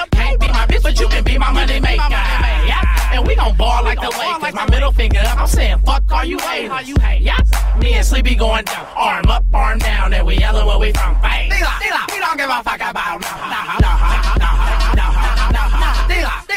Can't 0.76 0.94
be 0.94 0.98
my 0.98 0.98
bitch, 0.98 0.98
but 0.98 1.00
you 1.00 1.08
can 1.08 1.24
be 1.24 1.38
my 1.38 1.52
money 1.52 1.80
maker. 1.80 2.02
Yeah. 2.10 3.12
And 3.12 3.26
we 3.26 3.34
gon' 3.34 3.56
ball 3.56 3.82
like 3.84 4.00
the 4.00 4.10
Lakers. 4.10 4.54
My 4.54 4.68
middle 4.68 4.92
finger 4.92 5.20
up. 5.20 5.38
I'm 5.38 5.46
saying 5.46 5.78
fuck 5.84 6.02
all 6.12 6.24
you 6.24 6.38
haters. 6.38 6.88
Yeah. 7.20 7.38
Me 7.80 7.94
and 7.94 8.04
Sleepy 8.06 8.34
going 8.34 8.64
down. 8.64 8.86
Arm 8.96 9.26
up, 9.28 9.44
arm 9.54 9.78
down. 9.78 10.12
And 10.12 10.26
we 10.26 10.36
yelling 10.36 10.66
where 10.66 10.78
we 10.78 10.92
from. 10.92 11.20
Bang. 11.20 11.50
We 11.50 12.18
don't 12.18 12.36
give 12.36 12.50
a 12.50 12.62
fuck 12.62 12.80
about 12.80 13.20
no, 13.20 13.28
no, 13.46 13.60
no, 13.80 13.92
no, 14.36 14.50
no, 14.96 15.08
no, 15.54 15.62
no. 15.80 15.90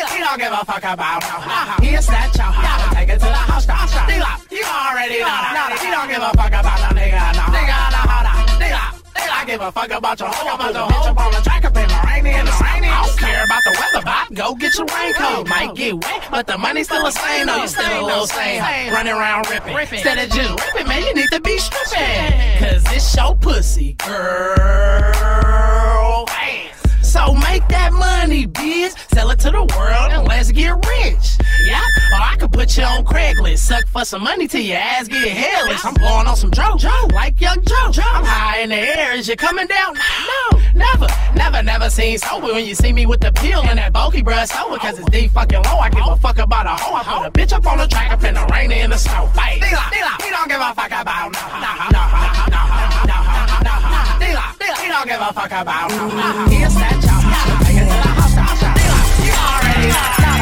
He 0.10 0.20
don't 0.20 0.40
give 0.40 0.52
a 0.52 0.66
fuck 0.66 0.84
about 0.84 1.22
no. 1.22 1.86
He'll 1.86 2.02
snatch 2.02 2.36
your 2.36 2.46
house 2.46 2.84
and 2.88 2.96
take 2.96 3.10
it 3.10 3.20
to 3.20 3.26
the 3.26 3.34
house. 3.34 3.66
You 4.50 4.66
already 4.66 5.20
know 5.20 5.30
that. 5.30 5.80
He 5.80 5.90
don't 5.92 6.10
give 6.10 6.22
a 6.22 6.32
fuck 6.36 6.52
about 6.52 6.80
no 6.82 6.90
nigga. 6.98 7.22
No. 7.38 7.46
Nigga, 7.54 7.78
no, 7.94 8.19
on. 9.24 9.30
I 9.30 9.46
give 9.46 9.62
a 9.62 9.72
fuck 9.72 9.92
about 9.92 10.20
your 10.20 10.30
hoe, 10.30 10.56
about 10.56 10.74
your 10.74 10.88
bitch 10.88 11.10
up 11.10 11.20
on 11.20 11.32
the 11.32 11.42
track 11.42 11.66
up 11.66 11.76
in 11.76 11.88
the 11.88 12.00
rainy 12.06 12.34
in 12.38 12.46
the 12.46 12.56
rainy. 12.64 12.88
I 12.88 13.06
don't 13.06 13.18
care 13.18 13.44
about 13.44 13.62
the 13.64 13.72
weather, 13.80 14.06
but 14.06 14.34
go 14.34 14.56
get 14.56 14.78
your 14.78 14.88
raincoat. 14.88 15.48
Might 15.48 15.76
get 15.76 15.96
wet, 16.04 16.28
but 16.32 16.48
the 16.48 16.58
money's 16.58 16.88
still 16.88 17.04
the 17.04 17.12
same 17.12 17.48
No, 17.48 17.62
You 17.62 17.68
still 17.68 18.06
a 18.06 18.06
little 18.06 18.28
same. 18.28 18.62
Running 18.94 19.14
around 19.14 19.50
ripping. 19.50 19.78
Instead 19.78 20.18
of 20.18 20.30
just 20.30 20.66
ripping, 20.66 20.88
man, 20.88 21.04
you 21.04 21.14
need 21.14 21.30
to 21.32 21.42
be 21.42 21.58
stripping. 21.58 22.60
Cause 22.60 22.84
it's 22.94 23.16
your 23.16 23.36
pussy, 23.36 23.94
girl. 23.94 25.69
So 27.10 27.34
make 27.34 27.68
that 27.70 27.92
money, 27.92 28.46
bitch. 28.46 28.94
Sell 29.12 29.32
it 29.32 29.40
to 29.40 29.50
the 29.50 29.66
world 29.76 30.12
and 30.12 30.28
let's 30.28 30.52
get 30.52 30.76
rich. 30.76 31.40
Yeah, 31.66 31.82
or 32.14 32.22
I 32.22 32.36
could 32.38 32.52
put 32.52 32.78
you 32.78 32.84
on 32.84 33.04
Craigslist. 33.04 33.58
Suck 33.58 33.88
for 33.88 34.06
some 34.06 34.24
money 34.24 34.48
till 34.48 34.62
your 34.62 34.78
ass 34.78 35.08
get 35.08 35.28
hairless. 35.28 35.84
I'm 35.84 35.96
blowing 35.96 36.28
on 36.28 36.36
some 36.36 36.52
Joe, 36.52 36.78
Joe, 36.78 37.08
like 37.12 37.42
young 37.42 37.64
Joe. 37.64 37.90
Joe. 37.92 38.04
I'm 38.06 38.24
high 38.24 38.60
in 38.60 38.70
the 38.70 38.76
air. 38.76 39.14
Is 39.14 39.28
you're 39.28 39.38
coming 39.38 39.66
down? 39.66 39.96
No, 39.96 40.60
never, 40.76 41.08
never, 41.36 41.64
never 41.64 41.90
seen 41.90 42.20
sober 42.20 42.54
when 42.54 42.66
you 42.66 42.76
see 42.76 42.94
me 42.94 43.08
with 43.08 43.22
the 43.22 43.32
pill 43.32 43.64
and 43.64 43.80
that 43.80 43.92
bulky 43.92 44.22
brush 44.22 44.56
over. 44.56 44.78
Cause 44.78 45.00
it's 45.00 45.10
deep 45.10 45.32
fucking 45.32 45.64
low. 45.64 45.80
I 45.80 45.90
give 45.90 46.06
a 46.06 46.16
fuck 46.16 46.38
about 46.38 46.68
a 46.68 46.78
hoe. 46.78 46.94
I 46.94 47.04
put 47.04 47.28
a 47.28 47.32
bitch 47.32 47.54
up 47.54 47.66
on 47.66 47.80
the 47.80 47.88
track 47.88 48.12
up 48.12 48.24
in 48.24 48.36
the 48.36 48.46
rain 48.54 48.72
and 48.72 48.82
in 48.82 48.90
the 48.92 48.98
snow. 48.98 49.26
Fight. 49.34 49.64
He 49.64 50.30
don't 50.30 50.48
give 50.48 50.62
a 50.62 50.76
fuck 50.76 50.92
about 50.92 51.34
no, 51.34 51.42
no, 51.42 51.74
no, 51.74 51.90
no, 51.90 52.06
no, 52.06 52.54
no, 52.54 52.68
no, 52.70 52.86
no. 52.86 52.89
Don't 54.70 55.08
give 55.08 55.20
a 55.20 55.34
fuck 55.34 55.52
about 55.52 55.90
snatch 55.90 57.04
your 57.04 57.12
house, 57.12 57.66
take 57.66 57.78
it 57.78 57.80
to 57.80 57.86
the 57.86 57.92
house. 57.92 58.36
You 59.26 59.34
already 59.34 59.88
know. 59.88 60.39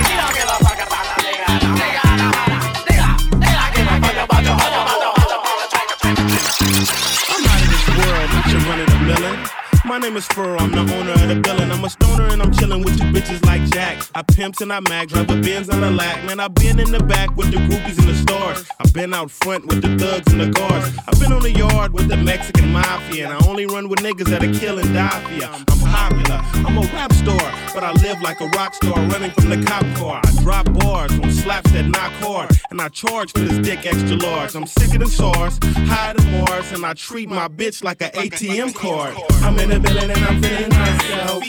My 9.97 10.03
name 10.03 10.15
is 10.15 10.27
Furrow, 10.27 10.59
I'm 10.59 10.69
the 10.69 10.81
owner 10.95 11.11
of 11.11 11.27
the 11.27 11.41
building. 11.41 11.71
I'm 11.71 11.83
a 11.83 11.89
stoner 11.89 12.27
and 12.27 12.39
I'm 12.39 12.51
chillin' 12.51 12.85
with 12.85 12.99
you 12.99 13.05
bitches 13.07 13.43
like 13.47 13.63
Jack. 13.71 13.97
I 14.13 14.21
pimps 14.21 14.61
and 14.61 14.71
I 14.71 14.79
mag, 14.79 15.09
drive 15.09 15.27
a 15.31 15.41
Benz 15.41 15.71
on 15.71 15.83
a 15.83 15.89
lack. 15.89 16.23
Man, 16.23 16.39
I've 16.39 16.53
been 16.53 16.79
in 16.79 16.91
the 16.91 16.99
back 16.99 17.35
with 17.35 17.49
the 17.49 17.57
groupies 17.57 17.97
in 17.97 18.05
the 18.05 18.13
stores. 18.13 18.63
I've 18.79 18.93
been 18.93 19.11
out 19.11 19.31
front 19.31 19.65
with 19.65 19.81
the 19.81 19.97
thugs 19.97 20.31
and 20.31 20.39
the 20.39 20.51
guards. 20.51 20.95
I've 21.07 21.19
been 21.19 21.33
on 21.33 21.41
the 21.41 21.51
yard 21.51 21.93
with 21.93 22.09
the 22.09 22.17
Mexican 22.17 22.71
mafia. 22.71 23.31
And 23.31 23.33
I 23.33 23.47
only 23.47 23.65
run 23.65 23.89
with 23.89 23.97
niggas 24.01 24.25
that 24.25 24.43
are 24.43 24.53
killing 24.59 24.93
die 24.93 25.19
for 25.23 25.33
ya. 25.33 25.49
I'm 25.51 25.79
popular, 25.79 26.41
I'm 26.67 26.77
a 26.77 26.81
rap 26.93 27.11
star, 27.13 27.51
but 27.73 27.83
I 27.83 27.91
live 27.93 28.21
like 28.21 28.39
a 28.39 28.47
rock 28.49 28.75
star 28.75 28.99
running 29.07 29.31
from 29.31 29.49
the 29.49 29.63
cop 29.65 29.83
car. 29.95 30.21
I 30.23 30.43
drop 30.43 30.71
bars 30.73 31.11
on 31.17 31.31
slaps 31.31 31.71
that 31.71 31.87
knock 31.87 32.11
hard. 32.21 32.51
And 32.69 32.79
I 32.79 32.89
charge 32.89 33.31
for 33.31 33.39
this 33.39 33.57
dick 33.67 33.87
extra 33.87 34.15
large. 34.17 34.53
I'm 34.53 34.67
sicker 34.67 34.99
than 34.99 35.07
SARS, 35.07 35.57
higher 35.89 36.13
than 36.13 36.39
Mars, 36.39 36.71
and 36.71 36.85
I 36.85 36.93
treat 36.93 37.29
my 37.29 37.47
bitch 37.47 37.83
like 37.83 38.01
an 38.03 38.11
ATM 38.11 38.75
card. 38.75 39.15
I'm 39.41 39.57
in 39.57 39.69
the 39.69 39.86
building 39.87 40.11
and 40.11 40.25
I'm 40.25 40.41
feeling 40.41 40.69
myself. 40.69 41.43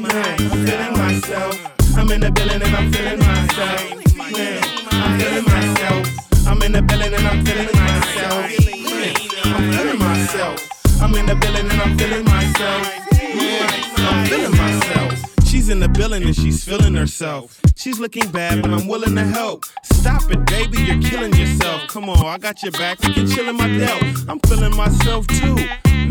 Man, 0.00 0.52
I'm 0.52 0.66
feeling 0.66 0.92
myself. 0.92 1.96
I'm 1.96 2.10
in 2.10 2.20
the 2.20 2.30
building 2.30 2.62
and 2.62 2.76
I'm 2.76 2.92
feeling 2.92 3.18
myself. 3.18 4.16
Man, 4.16 4.62
I'm 4.90 5.20
feeling 5.20 5.44
myself. 5.44 6.46
I'm 6.46 6.62
in 6.62 6.72
the 6.72 6.82
building 6.82 7.14
and 7.14 7.26
I'm 7.26 7.44
feeling 7.44 7.76
myself. 7.84 8.44
Man, 8.88 9.14
I'm 9.44 9.72
feeling 9.72 9.98
myself. 9.98 11.00
I'm 11.02 11.14
in 11.14 11.26
the 11.26 11.34
building 11.34 11.70
and 11.70 11.80
I'm 11.80 11.98
feeling 11.98 12.24
myself. 12.24 12.82
Man, 13.20 13.68
I'm 13.96 14.26
feeling 14.28 14.56
myself. 14.56 15.46
She's 15.46 15.68
in 15.68 15.80
the 15.80 15.88
building 15.88 16.22
and 16.22 16.34
she's 16.34 16.64
feeling 16.64 16.94
herself. 16.94 17.60
She's 17.76 17.98
looking 17.98 18.30
bad, 18.30 18.62
but 18.62 18.70
I'm 18.72 18.86
willing 18.86 19.14
to 19.16 19.24
help. 19.24 19.66
Stop 20.04 20.30
it, 20.30 20.44
baby, 20.44 20.82
you're 20.82 21.00
killing 21.00 21.32
yourself. 21.32 21.88
Come 21.88 22.10
on, 22.10 22.26
I 22.26 22.36
got 22.36 22.62
your 22.62 22.72
back. 22.72 23.00
We 23.00 23.14
can 23.14 23.26
chill 23.26 23.48
in 23.48 23.56
my 23.56 23.68
delt. 23.68 24.02
I'm 24.28 24.38
feeling 24.40 24.76
myself 24.76 25.26
too. 25.28 25.56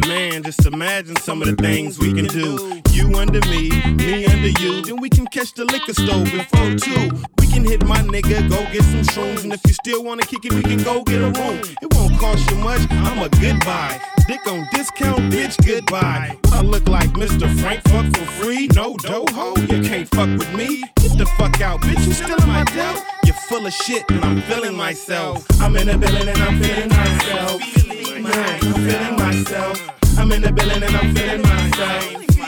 Man, 0.08 0.42
just 0.42 0.66
imagine 0.66 1.16
some 1.18 1.44
of 1.44 1.48
the 1.48 1.56
things 1.62 2.00
we 2.00 2.12
can 2.12 2.26
do. 2.26 2.82
You 2.90 3.14
under 3.14 3.40
me, 3.42 3.70
me 3.92 4.26
under 4.26 4.48
you. 4.60 4.82
Then 4.82 5.00
we 5.00 5.12
can 5.12 5.28
catch 5.28 5.54
the 5.54 5.66
liquor 5.66 5.94
store 5.94 6.24
before 6.24 6.74
two. 6.74 7.12
We 7.38 7.46
can 7.46 7.64
hit 7.64 7.86
my 7.86 8.00
nigga, 8.00 8.50
go 8.50 8.64
get 8.72 8.82
some 8.82 9.04
shrooms. 9.14 9.44
And 9.44 9.54
if 9.54 9.62
you 9.68 9.74
still 9.74 10.04
wanna 10.04 10.24
kick 10.24 10.44
it, 10.44 10.54
we 10.54 10.64
can 10.64 10.82
go 10.82 11.04
get 11.04 11.22
a 11.22 11.30
room. 11.30 11.62
It 11.80 11.94
won't 11.94 12.18
cost 12.18 12.50
you 12.50 12.58
much, 12.58 12.82
I'm 12.90 13.20
a 13.20 13.30
goodbye. 13.30 14.02
Dick 14.28 14.42
on 14.48 14.68
discount, 14.72 15.32
bitch, 15.32 15.64
goodbye. 15.68 16.36
I 16.46 16.62
look 16.62 16.90
like 16.90 17.12
Mr. 17.12 17.48
Frank, 17.60 17.84
fuck 17.90 18.08
for 18.18 18.26
free. 18.42 18.66
No 18.74 18.96
doho, 18.96 19.56
you 19.72 19.88
can't 19.88 20.10
fuck 20.10 20.30
with 20.30 20.52
me. 20.56 20.82
Get 20.96 21.16
the 21.16 21.28
fuck 21.38 21.62
out, 21.62 21.82
bitch, 21.82 22.04
you 22.08 22.14
still 22.14 22.42
in 22.42 22.48
my 22.48 22.64
delt. 22.64 23.04
You're 23.26 23.36
full 23.36 23.66
of 23.66 23.74
shit 23.74 24.04
and 24.10 24.24
I'm 24.24 24.42
feeling 24.42 24.76
myself. 24.76 25.46
I'm 25.62 25.76
in 25.78 25.88
the 25.88 25.98
building 25.98 26.28
and 26.28 26.38
I'm 26.38 26.62
feeling 26.62 26.90
myself. 26.90 27.62
Man, 27.88 28.60
I'm 28.62 28.74
feeling 28.74 29.16
myself. 29.16 29.90
I'm 30.18 30.32
in 30.32 30.42
the 30.42 30.52
building 30.52 30.84
and 30.84 30.96
I'm 30.96 31.16
feeling 31.16 31.42
myself. 31.42 32.04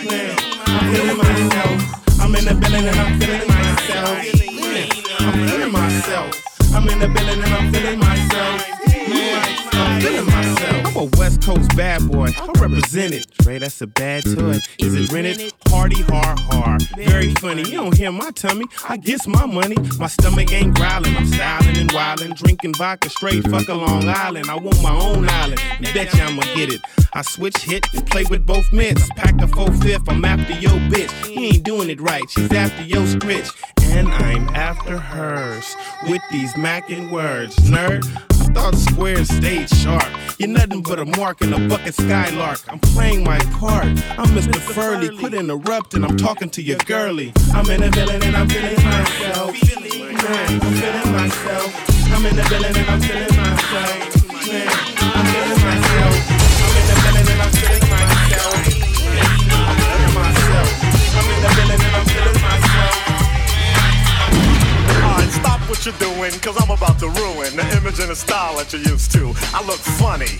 Man, 0.09 0.37
I'm 0.67 0.93
feeling 0.93 1.17
myself. 1.17 2.21
I'm 2.21 2.35
in 2.35 2.45
the 2.45 2.55
building 2.55 2.87
and 2.87 2.99
I'm 2.99 3.19
feeling 3.19 3.47
myself. 3.47 4.17
Man, 4.61 4.89
I'm 5.19 5.47
feeling 5.47 5.71
myself. 5.71 6.73
I'm 6.73 6.89
in 6.89 6.99
the 6.99 7.07
building 7.07 7.43
and 7.43 7.53
I'm 7.53 7.73
feeling 7.73 7.99
myself. 7.99 8.84
Man, 9.09 9.57
I'm 9.73 10.01
feeling 10.01 10.25
myself. 10.25 10.87
I'm 10.87 10.95
a 10.97 11.03
West 11.17 11.41
Coast 11.43 11.75
bad 11.75 12.07
boy. 12.09 12.29
I 12.37 12.47
represent 12.59 13.13
it. 13.13 13.27
Trey, 13.41 13.57
that's 13.59 13.81
a 13.81 13.87
bad 13.87 14.23
toy. 14.23 14.59
Is 14.79 14.95
it 14.95 15.11
rented? 15.11 15.53
Hardy, 15.67 16.01
hard, 16.03 16.39
hard. 16.39 16.81
Very 16.95 17.33
funny. 17.35 17.63
You 17.63 17.77
don't 17.77 17.95
hear 17.95 18.11
my 18.11 18.31
tummy. 18.31 18.65
I 18.87 18.97
guess 18.97 19.27
my 19.27 19.45
money. 19.45 19.75
My 19.99 20.07
stomach 20.07 20.51
ain't 20.51 20.75
growling. 20.75 21.15
I'm 21.15 21.25
styling 21.27 21.77
and 21.77 21.89
wildin'. 21.91 22.35
Drinking 22.35 22.73
vodka 22.75 23.09
straight. 23.09 23.47
Fuck 23.47 23.67
a 23.67 23.73
Long 23.73 24.07
Island. 24.07 24.49
I 24.49 24.55
want 24.55 24.81
my 24.81 24.95
own 24.95 25.29
island. 25.29 25.61
You 25.79 25.93
betcha 25.93 26.23
I'ma 26.23 26.43
get 26.55 26.71
it. 26.73 26.81
I 27.13 27.21
switch 27.21 27.57
hit 27.57 27.85
and 27.93 28.05
play 28.07 28.25
with 28.29 28.45
both 28.45 28.71
mitts. 28.73 29.07
Pack 29.15 29.41
a 29.41 29.47
full 29.47 29.71
fifth. 29.73 30.09
I'm 30.09 30.25
after 30.25 30.53
your 30.53 30.79
bitch. 30.89 31.11
He 31.25 31.47
ain't 31.47 31.63
doing 31.63 31.89
it 31.89 32.01
right. 32.01 32.23
She's 32.29 32.51
after 32.51 32.83
your 32.83 33.05
scritch. 33.05 33.49
And 33.91 34.07
I'm 34.09 34.49
after 34.49 34.97
hers 34.97 35.75
with 36.09 36.21
these 36.31 36.57
mackin' 36.57 37.11
words. 37.11 37.55
Nerd, 37.57 38.03
thought 38.55 38.75
squares 38.75 39.27
stayed 39.27 39.69
sharp. 39.69 40.09
You're 40.39 40.49
nothing 40.49 40.81
but 40.81 40.97
a 40.99 41.05
mark 41.05 41.41
in 41.41 41.53
a 41.53 41.67
bucket 41.67 41.93
skylark. 41.93 42.59
I'm 42.69 42.79
playing 42.79 43.23
my 43.23 43.37
part. 43.59 43.85
I'm 44.17 44.29
Mr. 44.37 44.59
Furley. 44.73 45.15
Quit 45.19 45.33
interrupting. 45.33 46.03
I'm 46.03 46.17
talking 46.17 46.49
to 46.51 46.61
your 46.61 46.77
girly. 46.85 47.33
I'm 47.53 47.69
in 47.69 47.81
the 47.81 47.89
villain 47.91 48.23
and 48.23 48.35
I'm 48.35 48.47
feeling 48.49 48.83
myself. 48.83 49.49
I'm 49.49 50.73
feeling 50.81 51.11
myself. 51.11 52.13
I'm 52.13 52.25
in 52.25 52.35
the 52.35 52.43
villain 52.43 52.75
and 52.75 52.89
I'm 52.89 53.01
feeling 53.01 53.35
myself. 53.35 54.47
Man, 54.47 54.94
what 65.75 65.85
you're 65.85 66.15
doing, 66.15 66.31
cause 66.39 66.55
I'm 66.61 66.71
about 66.71 66.99
to 66.99 67.09
ruin 67.09 67.55
the 67.55 67.65
image 67.77 67.99
and 67.99 68.09
the 68.09 68.15
style 68.15 68.55
that 68.57 68.71
you're 68.71 68.81
used 68.81 69.11
to. 69.13 69.33
I 69.53 69.65
look 69.65 69.79
funny. 69.79 70.39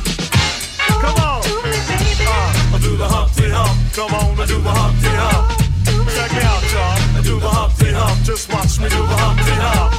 Humpty 3.51 3.91
Hump. 3.91 3.93
Come 3.93 4.13
on, 4.13 4.39
I 4.39 4.45
do 4.45 4.61
the 4.61 4.69
Humpty 4.69 5.11
Hump. 5.11 5.61
Check 6.15 6.31
me 6.31 6.43
out, 6.43 6.63
y'all. 6.71 7.17
I 7.17 7.21
do 7.23 7.39
the 7.39 7.49
Humpty 7.49 7.91
Hump. 7.91 8.23
Just 8.23 8.51
watch 8.51 8.79
me 8.79 8.87
do 8.89 9.01
the 9.03 9.17
Humpty 9.19 9.55
Hump. 9.59 9.91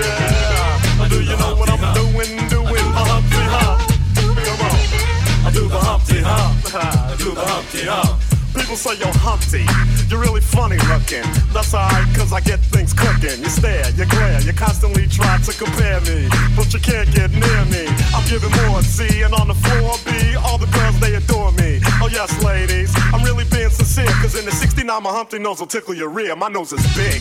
Yeah. 0.00 1.08
Do 1.08 1.22
you 1.22 1.36
know 1.36 1.54
what 1.56 1.70
I'm 1.70 1.94
doing? 1.94 2.48
Doing 2.48 2.86
the 2.96 3.04
Humpty 3.04 3.44
Hump. 3.52 3.80
Come 4.16 4.60
on. 4.64 5.46
I 5.46 5.50
do 5.52 5.68
the 5.68 5.78
Humpty 5.78 6.20
Hump. 6.20 6.74
I 6.74 7.16
do 7.18 7.34
the 7.34 7.44
Humpty 7.44 7.84
Hump. 7.84 8.20
People 8.56 8.76
say 8.76 8.96
you're 8.96 9.12
Humpty, 9.20 9.68
you're 10.08 10.18
really 10.18 10.40
funny 10.40 10.80
looking. 10.88 11.28
That's 11.52 11.74
alright, 11.74 12.08
cause 12.16 12.32
I 12.32 12.40
get 12.40 12.58
things 12.72 12.94
cooking. 12.94 13.44
You 13.44 13.50
stare, 13.52 13.84
you 13.92 14.06
glare, 14.06 14.40
you 14.40 14.54
constantly 14.54 15.06
try 15.06 15.36
to 15.44 15.52
compare 15.52 16.00
me, 16.08 16.26
but 16.56 16.72
you 16.72 16.80
can't 16.80 17.04
get 17.12 17.30
near 17.36 17.62
me. 17.68 17.84
I'm 18.16 18.24
giving 18.24 18.50
more 18.64 18.80
C, 18.80 19.22
and 19.22 19.34
on 19.34 19.48
the 19.48 19.54
floor 19.60 20.00
B, 20.08 20.36
all 20.40 20.56
the 20.56 20.66
girls 20.72 20.98
they 21.00 21.14
adore 21.14 21.52
me. 21.52 21.84
Oh 22.06 22.08
yes, 22.08 22.30
ladies, 22.44 22.94
I'm 23.12 23.24
really 23.24 23.42
being 23.50 23.68
sincere, 23.68 24.06
cause 24.22 24.38
in 24.38 24.44
the 24.44 24.52
69 24.52 25.02
my 25.02 25.10
Humpty 25.10 25.40
nose 25.40 25.58
will 25.58 25.66
tickle 25.66 25.92
your 25.92 26.08
rear. 26.08 26.36
My 26.36 26.46
nose 26.46 26.72
is 26.72 26.78
big. 26.94 27.20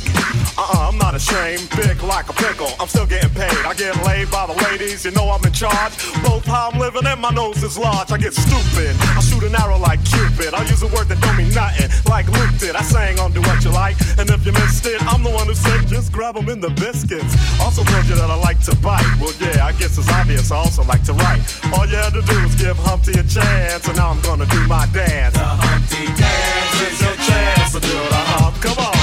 Uh-uh, 0.61 0.89
I'm 0.89 0.99
not 0.99 1.15
ashamed, 1.15 1.67
big 1.75 2.03
like 2.03 2.29
a 2.29 2.33
pickle. 2.33 2.69
I'm 2.79 2.87
still 2.87 3.07
getting 3.07 3.31
paid. 3.31 3.65
I 3.65 3.73
get 3.73 3.97
laid 4.05 4.29
by 4.29 4.45
the 4.45 4.53
ladies, 4.69 5.03
you 5.03 5.09
know 5.09 5.27
I'm 5.31 5.43
in 5.43 5.53
charge. 5.53 5.97
Both 6.21 6.45
how 6.45 6.69
I'm 6.69 6.77
living 6.77 7.01
and 7.07 7.19
my 7.19 7.31
nose 7.31 7.63
is 7.63 7.79
large. 7.79 8.11
I 8.11 8.19
get 8.19 8.35
stupid. 8.35 8.93
I 9.17 9.21
shoot 9.25 9.41
an 9.41 9.55
arrow 9.55 9.79
like 9.79 10.05
Cupid. 10.05 10.53
I 10.53 10.61
use 10.69 10.83
a 10.83 10.87
word 10.93 11.09
that 11.09 11.19
don't 11.19 11.35
mean 11.35 11.49
nothing, 11.49 11.89
like 12.05 12.29
Luke 12.37 12.53
did. 12.59 12.75
I 12.75 12.83
sang 12.83 13.17
on 13.17 13.33
Doowutchyalike, 13.33 13.97
and 14.21 14.29
if 14.29 14.45
you 14.45 14.51
missed 14.53 14.85
it, 14.85 15.01
I'm 15.09 15.23
the 15.23 15.31
one 15.31 15.47
who 15.47 15.55
said 15.55 15.87
just 15.87 16.11
grab 16.11 16.37
'em 16.37 16.47
in 16.47 16.61
the 16.61 16.69
biscuits. 16.69 17.33
Also 17.59 17.83
told 17.83 18.05
you 18.05 18.13
that 18.21 18.29
I 18.29 18.37
like 18.55 18.65
to 18.65 18.81
bite. 18.81 19.17
Well, 19.19 19.33
yeah, 19.39 19.65
I 19.65 19.71
guess 19.73 19.97
it's 19.97 20.09
obvious. 20.09 20.51
I 20.51 20.57
also 20.57 20.83
like 20.83 21.03
to 21.05 21.13
write. 21.13 21.41
All 21.73 21.85
you 21.85 21.95
had 21.95 22.13
to 22.13 22.21
do 22.21 22.43
was 22.43 22.55
give 22.55 22.77
Humpty 22.77 23.11
a 23.11 23.23
chance, 23.23 23.87
and 23.87 23.97
now 23.97 24.09
I'm 24.09 24.21
gonna 24.21 24.45
do 24.45 24.67
my 24.67 24.87
dance. 24.93 25.33
The 25.33 25.43
Humpty 25.43 26.05
dance 26.21 26.81
is 26.81 27.01
your 27.01 27.15
chance 27.15 27.73
to 27.73 27.79
do 27.79 27.87
the 27.87 28.21
hump. 28.35 28.55
Come 28.61 28.77
on, 28.77 28.94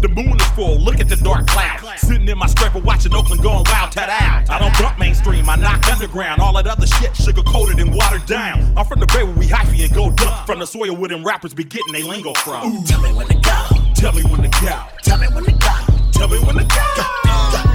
The 0.00 0.08
moon 0.08 0.40
is 0.40 0.48
full, 0.50 0.80
look 0.80 0.98
at 0.98 1.10
the 1.10 1.16
dark 1.16 1.46
cloud. 1.46 1.80
Sitting 1.98 2.26
in 2.26 2.38
my 2.38 2.46
scraper 2.46 2.78
watching 2.78 3.14
Oakland 3.14 3.42
going 3.42 3.64
wild, 3.66 3.92
tat 3.92 4.08
out. 4.08 4.48
I 4.48 4.58
don't 4.58 4.76
bump 4.78 4.98
mainstream, 4.98 5.46
I 5.48 5.56
knock 5.56 5.86
underground. 5.88 6.40
All 6.40 6.54
that 6.54 6.66
other 6.66 6.86
shit 6.86 7.14
sugar 7.14 7.42
coated 7.42 7.78
and 7.80 7.94
watered 7.94 8.24
down. 8.24 8.72
I'm 8.78 8.86
from 8.86 9.00
the 9.00 9.06
bay 9.06 9.24
where 9.24 9.36
we 9.36 9.46
hyphy 9.46 9.84
and 9.84 9.94
go 9.94 10.10
dump. 10.10 10.46
From 10.46 10.58
the 10.58 10.66
soil 10.66 10.96
where 10.96 11.08
them 11.10 11.22
rappers 11.22 11.52
be 11.52 11.64
getting 11.64 11.92
they 11.92 12.02
lingo 12.02 12.32
from. 12.34 12.76
Ooh. 12.76 12.84
Tell 12.84 13.02
me 13.02 13.12
when 13.12 13.26
to 13.26 13.34
go. 13.34 13.66
Tell 13.94 14.12
me 14.12 14.22
when 14.22 14.42
to 14.42 14.48
go. 14.48 14.82
Tell 15.02 15.18
me 15.18 15.26
when 15.34 15.44
to 15.44 15.52
go. 15.52 16.10
Tell 16.12 16.28
me 16.28 16.38
when 16.38 16.56
to 16.56 16.64
go. 16.64 17.69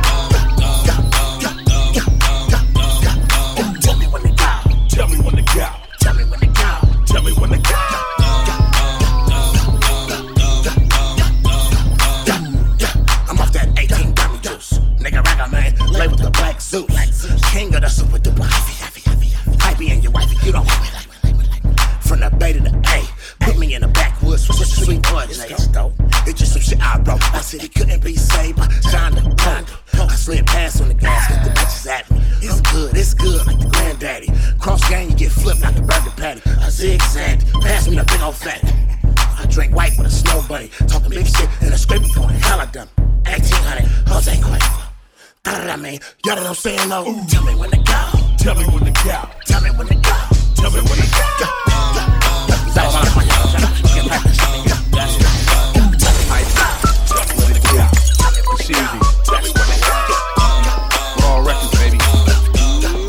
Like 16.75 17.07
King 17.53 17.73
of 17.73 17.81
the 17.81 17.87
super 17.87 18.19
duper. 18.19 18.43
Hypey 19.63 19.91
and 19.91 20.03
your 20.03 20.11
wife, 20.11 20.29
you 20.45 20.51
don't 20.51 20.65
want 20.67 20.83
me 20.83 20.89
from 22.01 22.19
the 22.19 22.29
bay 22.37 22.51
to 22.51 22.59
the 22.59 22.69
A. 22.91 23.45
Put 23.45 23.57
me 23.57 23.75
in 23.75 23.81
the 23.81 23.87
backwoods 23.87 24.45
with 24.49 24.57
some 24.57 24.83
sweet 24.83 25.01
ordinates. 25.03 25.69
It's 26.27 26.37
just 26.37 26.51
some 26.51 26.61
shit 26.61 26.81
I 26.81 26.97
wrote. 26.97 27.23
I 27.33 27.39
said 27.39 27.61
he 27.61 27.69
couldn't 27.69 28.03
be 28.03 28.17
saved 28.17 28.57
by 28.57 28.67
John 28.91 29.15
the 29.15 29.21
Punk. 29.37 29.69
I 29.93 30.15
slid 30.15 30.45
past 30.47 30.81
on 30.81 30.89
the 30.89 30.95
gas, 30.95 31.29
got 31.29 31.45
the 31.45 31.51
bitches 31.51 31.87
at 31.87 32.11
me. 32.11 32.19
It's 32.41 32.59
good, 32.59 32.97
it's 32.97 33.13
good, 33.13 33.47
like 33.47 33.57
the 33.57 33.69
granddaddy. 33.69 34.33
Cross 34.59 34.89
gang, 34.89 35.09
you 35.09 35.15
get 35.15 35.31
flipped 35.31 35.61
like 35.61 35.75
the 35.75 35.81
burger 35.81 36.11
patty. 36.17 36.41
I 36.59 36.69
zigzagged, 36.69 37.53
pass 37.61 37.87
me 37.87 37.95
the 37.95 38.03
big 38.03 38.19
old 38.19 38.35
fat. 38.35 38.61
I 39.39 39.45
drink 39.49 39.73
white 39.73 39.97
with 39.97 40.07
a 40.07 40.11
snow 40.11 40.43
bunny. 40.49 40.69
Talking 40.89 41.11
big 41.11 41.25
shit 41.25 41.47
and 41.61 41.73
a 41.73 41.77
scrape 41.77 42.01
going 42.13 42.35
hell 42.35 42.59
of 42.59 42.69
done. 42.73 42.89
1800, 43.23 43.87
Jose 44.09 44.35
Cuervo. 44.41 44.94
I 45.47 45.77
mean, 45.77 45.99
y'all 46.25 46.35
know 46.35 46.41
what 46.41 46.49
I'm 46.49 46.55
saying 46.55 46.89
though? 46.89 47.03
Tell 47.27 47.43
me 47.43 47.53
when 47.55 47.69
to 47.69 47.77
go. 47.77 48.09
Tell 48.37 48.55
me 48.55 48.65
when 48.65 48.85
to 48.85 48.91
go. 48.91 49.29
Tell 49.45 49.61
me 49.61 49.69
when 49.77 49.87
to 49.87 49.93
go. 49.93 50.15
Tell 50.55 50.71
me 50.71 50.79
when 50.81 50.97
to 50.97 51.05
go. 51.05 51.25
It's 58.57 58.69
easy. 58.69 58.81
Raw 61.21 61.37
records, 61.45 61.73
baby. 61.77 61.97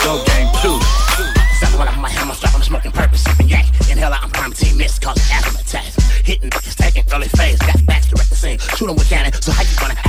Go 0.05 0.21
game 0.27 0.49
two. 0.61 0.77
Something 1.57 1.79
when 1.79 1.89
I'm 1.89 2.01
my 2.01 2.11
hammer, 2.11 2.35
strap, 2.35 2.55
I'm 2.55 2.63
smoking 2.63 2.93
purpose, 2.93 3.25
sipping 3.25 3.49
yak. 3.49 3.65
Inhale 3.89 4.13
out, 4.13 4.23
I'm 4.23 4.31
prime 4.31 4.53
team 4.53 4.77
miss, 4.77 4.99
cause 4.99 5.17
asthma 5.33 5.61
attacks. 5.61 5.97
Hitting 6.21 6.51
taking 6.51 7.05
early 7.15 7.29
phase, 7.29 7.59
got 7.61 7.87
back 7.87 8.03
direct 8.05 8.29
the 8.29 8.37
scene. 8.37 8.59
Shoot 8.77 8.91
'em 8.91 8.97
with 8.97 9.09
cannon, 9.09 9.33
so 9.41 9.53
how 9.53 9.63
you 9.63 9.77
gonna 9.81 10.06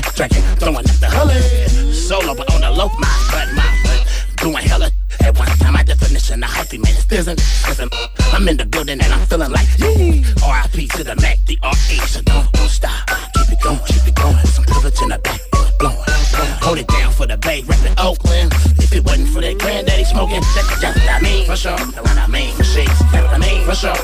business. 0.00 0.14
Drinking, 0.14 0.42
throwing 0.56 0.76
up 0.76 0.84
the 0.84 1.08
hully. 1.10 1.92
Solo, 1.92 2.34
but 2.34 2.52
on 2.54 2.60
the 2.60 2.70
low, 2.70 2.88
my 2.98 3.08
butt, 3.30 3.48
my 3.54 3.66
butt. 3.82 4.06
Doing 4.36 4.56
hella 4.56 4.90
at 5.20 5.36
one 5.38 5.48
time, 5.58 5.72
my 5.74 5.82
definition 5.82 6.42
of 6.42 6.50
hyphy, 6.50 6.78
man, 6.82 6.94
isn't. 7.10 7.38
Listen, 7.68 7.88
I'm 8.32 8.48
in 8.48 8.56
the 8.56 8.66
building 8.66 9.00
and 9.00 9.12
I'm 9.12 9.26
feeling 9.26 9.50
like, 9.50 9.68
yee. 9.78 10.24
RIP 10.42 10.90
to 10.92 11.04
the 11.04 11.16
Mac, 11.20 11.38
the 11.46 11.58
R.E. 11.62 11.98
So 12.06 12.22
don't, 12.22 12.50
don't 12.52 12.68
stop. 12.68 13.08
Keep 13.34 13.52
it 13.52 13.60
going, 13.62 13.80
keep 13.86 14.06
it 14.06 14.14
going. 14.14 14.36
Some 14.46 14.64
privilege 14.64 15.00
in 15.02 15.08
the 15.08 15.18
back, 15.18 15.40
blowing, 15.50 15.96
blowing. 16.32 16.52
Hold 16.62 16.78
it 16.78 16.88
down 16.88 17.12
for 17.12 17.26
the 17.26 17.36
Bay, 17.36 17.62
reppin' 17.62 17.98
Oakland. 17.98 18.52
If 18.78 18.94
it 18.94 19.04
wasn't 19.04 19.28
for 19.28 19.40
that 19.40 19.58
granddaddy 19.58 20.04
smoking, 20.04 20.40
that's 20.54 20.80
just 20.80 20.82
what 20.82 21.10
I 21.10 21.20
mean. 21.20 21.46
For 21.46 21.56
sure, 21.56 21.78
know 21.78 22.02
what 22.02 22.16
I 22.18 22.26
mean. 22.28 22.54
For 22.54 22.64
sheets, 22.64 22.98
that's 23.10 23.26
what 23.26 23.34
I 23.34 23.38
mean. 23.38 23.64
For 23.66 23.74
sure, 23.74 23.94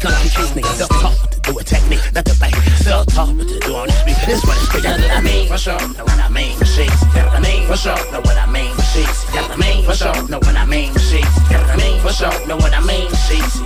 the 0.00 0.06
beat. 0.06 0.08
Here 0.08 0.10
comes 0.10 0.22
the 0.22 0.30
kids, 0.30 0.50
niggas. 0.52 0.76
Self 0.78 0.90
talk 1.00 1.30
to 1.30 1.40
do 1.40 1.58
a 1.58 1.64
technique. 1.64 2.12
Not 2.14 2.24
the 2.24 2.36
bank. 2.40 2.54
Self 2.80 3.06
talk 3.06 3.28
to 3.28 3.44
do 3.44 3.74
on 3.74 3.88
beat. 4.06 4.16
This 4.26 4.44
what 4.44 4.56
it's 4.56 4.68
speak. 4.68 4.82
That's 4.82 5.02
what 5.02 5.10
I 5.10 5.20
mean. 5.20 5.48
For 5.48 5.58
sure. 5.58 5.80
Know 5.80 6.04
what 6.04 6.20
I 6.20 6.28
mean. 6.28 6.56
For 6.56 6.64
sheets. 6.64 7.00
That's 7.12 7.26
what 7.28 7.36
I 7.36 7.40
mean. 7.40 7.66
For 7.66 7.76
sure. 7.76 8.00
Know 8.12 8.20
what 8.20 8.36
I 8.36 8.46
mean. 8.46 8.74
For 8.74 8.82
sheets. 8.82 9.24
That's 9.32 9.48
what 9.48 9.52
I 9.52 9.56
mean. 9.56 9.84
For 9.84 9.94
sure. 9.94 10.28
Know 10.28 10.38
what 10.38 10.56
I 10.56 10.64
mean. 10.64 10.92
For 10.92 10.98
sheets. 10.98 11.34
That's 11.48 11.62
what 11.62 11.70
I 11.70 11.76
mean. 11.76 12.00
For 12.00 12.12
sure. 12.12 12.46
Know 12.46 12.56
what 12.56 12.72
I 12.72 12.80
mean. 12.80 13.08
For 13.08 13.20
sheets. 13.28 13.60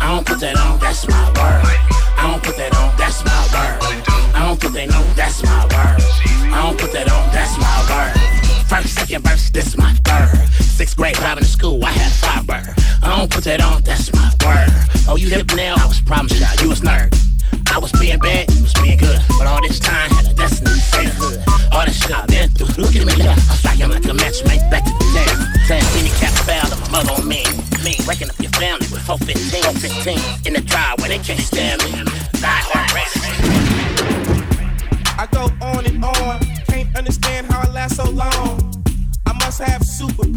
I 0.00 0.14
don't 0.14 0.26
put 0.26 0.40
that 0.40 0.56
on. 0.56 0.78
That's 0.80 1.06
my 1.08 1.26
word. 1.38 1.62
I 2.18 2.30
don't 2.30 2.42
put 2.42 2.56
that 2.56 2.74
on. 2.74 2.90
That's 2.96 3.24
my 3.24 3.40
word. 3.54 3.78
I 4.34 4.46
don't 4.46 4.58
think 4.60 4.74
they 4.74 4.86
know. 4.86 5.04
That's 5.14 5.42
my 5.42 5.62
word. 5.70 6.00
I 6.50 6.58
don't 6.64 6.78
put 6.78 6.92
that 6.92 7.10
on. 7.10 7.24
That's 7.32 7.54
my 7.58 7.76
word. 7.90 8.40
First, 8.68 8.94
second 8.94 9.22
verse, 9.24 9.50
this 9.50 9.76
my 9.76 9.92
third. 10.04 10.36
Sixth 10.62 10.96
grade, 10.96 11.16
driving 11.16 11.44
to 11.44 11.48
school, 11.48 11.84
I 11.84 11.90
had 11.90 12.12
five 12.12 12.46
don't 13.20 13.30
put 13.30 13.44
that 13.44 13.60
on, 13.60 13.82
that's 13.82 14.08
my 14.16 14.32
word. 14.48 14.72
Oh, 15.04 15.16
you 15.16 15.28
hip 15.28 15.52
now? 15.52 15.76
I 15.76 15.84
was 15.84 16.00
problem 16.00 16.32
child, 16.32 16.56
you 16.62 16.70
was 16.72 16.80
nerd. 16.80 17.12
I 17.68 17.76
was 17.76 17.92
being 17.92 18.18
bad, 18.18 18.48
you 18.48 18.62
was 18.62 18.72
being 18.80 18.96
good. 18.96 19.20
But 19.36 19.46
all 19.46 19.60
this 19.60 19.78
time, 19.78 20.08
had 20.16 20.24
a 20.24 20.32
destiny, 20.32 20.80
sainthood. 20.80 21.44
All 21.70 21.84
this 21.84 22.00
shit 22.00 22.16
I've 22.16 22.26
been 22.28 22.48
through, 22.48 22.80
look 22.80 22.96
at 22.96 23.04
me 23.04 23.12
now. 23.20 23.36
I 23.36 23.54
like 23.68 23.80
I'm 23.84 23.90
like 23.92 24.08
a 24.08 24.14
match 24.14 24.40
made 24.48 24.64
back 24.72 24.88
to 24.88 24.92
the 24.96 25.04
town. 25.12 25.36
Ten 25.68 25.84
penny 25.92 26.08
cap 26.16 26.32
foul, 26.48 26.72
and 26.72 26.80
my 26.80 27.04
mother 27.04 27.12
on 27.12 27.28
me. 27.28 27.44
Me, 27.84 28.00
waking 28.08 28.30
up 28.32 28.40
your 28.40 28.52
family 28.56 28.88
with 28.88 29.04
415, 29.04 29.68
15 29.68 30.48
in 30.48 30.52
the 30.56 30.64
drive 30.64 30.96
where 31.04 31.12
they 31.12 31.20
can't 31.20 31.44
stand 31.44 31.84
me. 31.84 31.92
Die 32.40 32.62
hard 32.72 32.88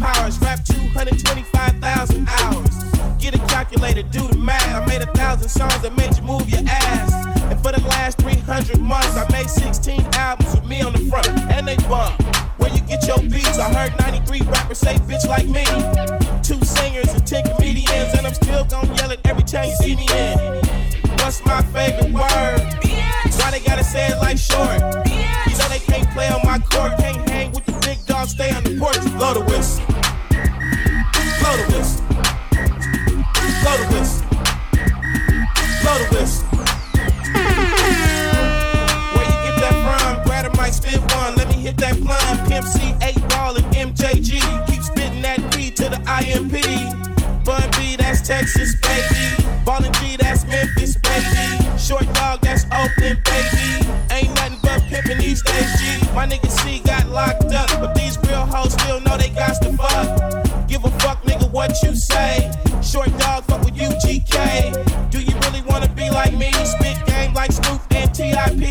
superpowers, 0.04 0.40
rap 0.42 0.64
225,000 0.64 2.28
hours. 2.28 2.84
Get 3.18 3.34
a 3.34 3.38
calculator, 3.46 4.02
do 4.02 4.26
the 4.28 4.36
math. 4.36 4.74
I 4.74 4.84
made 4.86 5.02
a 5.02 5.10
thousand 5.12 5.48
songs 5.48 5.80
that 5.80 5.96
made 5.96 6.16
you 6.16 6.22
move 6.22 6.48
your 6.48 6.60
ass. 6.68 7.12
And 7.50 7.60
for 7.60 7.72
the 7.72 7.80
last 7.88 8.18
300 8.18 8.80
months, 8.80 9.16
I 9.16 9.26
made 9.32 9.48
16 9.48 10.00
albums 10.14 10.54
with 10.54 10.64
me 10.66 10.82
on 10.82 10.92
the 10.92 10.98
front, 11.10 11.28
and 11.28 11.66
they 11.66 11.76
bump. 11.88 12.20
Where 12.58 12.70
you 12.70 12.80
get 12.82 13.06
your 13.06 13.18
beats? 13.20 13.58
I 13.58 13.72
heard 13.72 13.98
93 14.00 14.42
rappers 14.42 14.78
say 14.78 14.96
bitch 14.96 15.26
like 15.26 15.46
me. 15.46 15.64
Two 16.42 16.62
singers 16.64 17.12
and 17.12 17.26
10 17.26 17.56
comedians, 17.56 18.14
and 18.14 18.26
I'm 18.26 18.34
still 18.34 18.64
gonna 18.64 18.94
yell 18.96 19.10
it 19.10 19.20
every 19.24 19.44
time 19.44 19.70
you 19.70 19.76
see 19.76 19.96
me 19.96 20.06
in. 20.12 20.38
What's 21.20 21.44
my 21.46 21.62
favorite 21.72 22.12
word? 22.12 22.60
Why 23.40 23.50
they 23.50 23.60
gotta 23.60 23.84
say 23.84 24.08
it 24.08 24.18
like 24.18 24.38
short? 24.38 24.80
You 25.48 25.56
know 25.56 25.68
they 25.68 25.80
can't 25.80 26.08
play 26.10 26.28
on 26.28 26.40
my 26.44 26.58
court, 26.58 26.92
can't 26.98 27.28
hang 27.28 27.52
with 27.52 27.64
the 27.64 27.72
big 27.86 28.04
dogs, 28.06 28.32
stay 28.32 28.50
on 28.50 28.64
the 28.64 28.78
porch. 28.78 29.00
Blow 29.16 29.34
the 29.34 29.40
whistle. 29.40 29.93
Texas, 48.24 48.74
baby. 48.76 49.44
Ballin' 49.66 49.92
G, 50.00 50.16
that's 50.16 50.46
Memphis, 50.46 50.96
baby. 50.96 51.78
Short 51.78 52.10
dog, 52.14 52.40
that's 52.40 52.64
Oakland, 52.72 53.22
baby. 53.22 53.84
Ain't 54.10 54.34
nothing 54.36 54.58
but 54.62 54.80
pimpin' 54.88 55.18
these 55.18 55.42
days, 55.42 55.78
G. 55.78 56.12
My 56.14 56.26
nigga 56.26 56.50
C 56.50 56.80
got 56.80 57.06
locked 57.10 57.52
up, 57.52 57.68
but 57.80 57.94
these 57.94 58.16
real 58.26 58.46
hoes 58.46 58.72
still 58.72 58.98
know 59.00 59.18
they 59.18 59.28
got 59.28 59.60
to 59.60 59.76
fuck. 59.76 60.66
Give 60.66 60.82
a 60.84 60.90
fuck, 61.00 61.22
nigga, 61.24 61.50
what 61.52 61.76
you 61.82 61.94
say. 61.94 62.50
Short 62.82 63.16
dog, 63.18 63.44
fuck 63.44 63.62
with 63.62 63.74
UGK. 63.74 65.10
Do 65.10 65.20
you 65.20 65.34
really 65.40 65.60
wanna 65.60 65.88
be 65.88 66.08
like 66.08 66.32
me? 66.32 66.50
Spit 66.64 67.04
game 67.04 67.34
like 67.34 67.52
Snoop 67.52 67.82
and 67.90 68.14
TIP. 68.14 68.63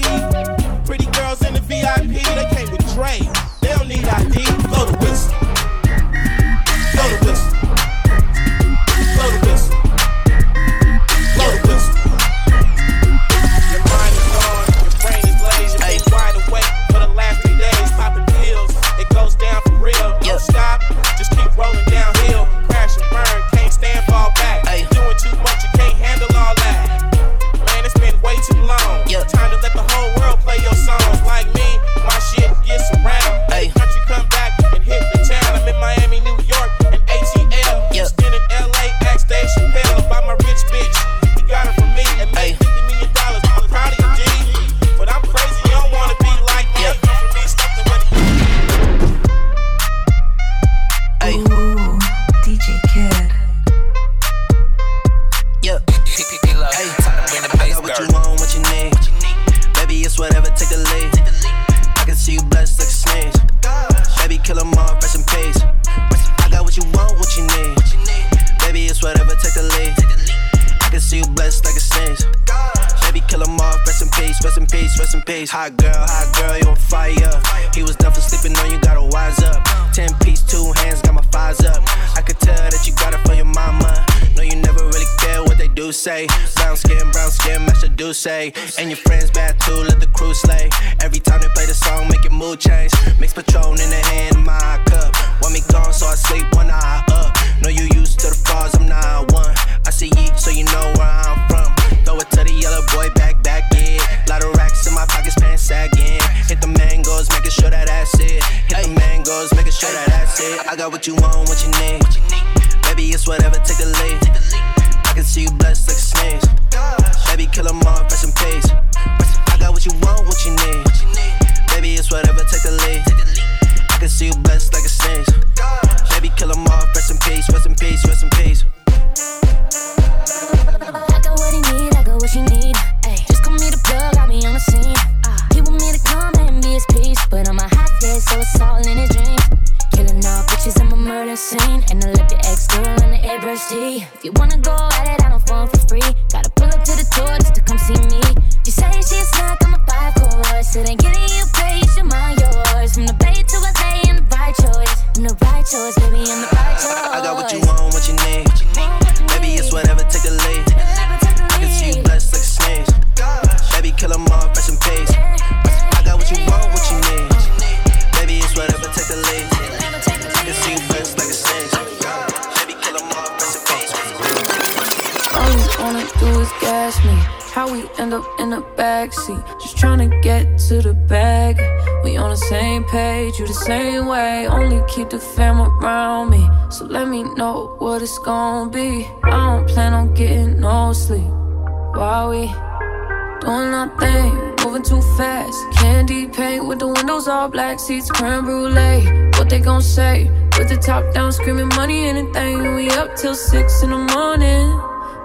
Too 194.94 195.02
fast. 195.18 195.60
Candy 195.72 196.28
paint 196.28 196.66
with 196.66 196.80
the 196.80 196.88
windows 196.88 197.28
all 197.28 197.48
black, 197.48 197.80
seats 197.80 198.10
creme 198.12 198.46
brulee. 198.46 199.30
What 199.38 199.50
they 199.50 199.60
gon' 199.60 199.82
say? 199.82 200.30
With 200.58 200.70
the 200.70 200.78
top 200.78 201.14
down, 201.14 201.32
screaming 201.32 201.70
money, 201.70 202.06
anything. 202.06 202.76
We 202.76 202.90
up 202.90 203.16
till 203.16 203.36
six 203.36 203.82
in 203.84 203.90
the 203.90 203.98
morning. 203.98 204.68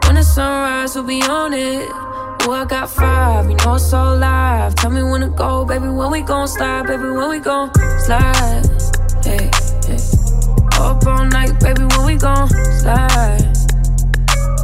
When 0.04 0.14
the 0.14 0.22
sunrise, 0.22 0.94
we'll 0.94 1.04
be 1.04 1.22
on 1.22 1.52
it. 1.52 1.88
Oh, 2.42 2.52
I 2.52 2.64
got 2.64 2.88
five, 2.88 3.50
you 3.50 3.56
know 3.56 3.74
it's 3.74 3.92
all 3.92 4.16
live. 4.16 4.74
Tell 4.76 4.90
me 4.90 5.02
when 5.02 5.20
to 5.20 5.28
go, 5.28 5.64
baby. 5.64 5.88
When 5.88 6.10
we 6.10 6.22
gon' 6.22 6.48
slide, 6.48 6.86
baby. 6.86 7.10
When 7.18 7.28
we 7.28 7.38
gon' 7.38 7.70
slide. 8.06 8.64
Hey, 9.22 9.50
hey. 9.86 10.00
Up 10.80 11.06
all 11.06 11.26
night, 11.26 11.60
baby. 11.60 11.84
When 11.94 12.06
we 12.06 12.16
gon' 12.16 12.48
slide. 12.80 13.52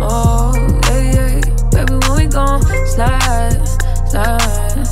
Oh, 0.00 0.54
yeah, 0.88 1.12
yeah. 1.16 1.40
Baby, 1.72 1.94
when 2.06 2.16
we 2.16 2.26
gon' 2.26 2.62
slide, 2.86 3.60
slide, 4.08 4.86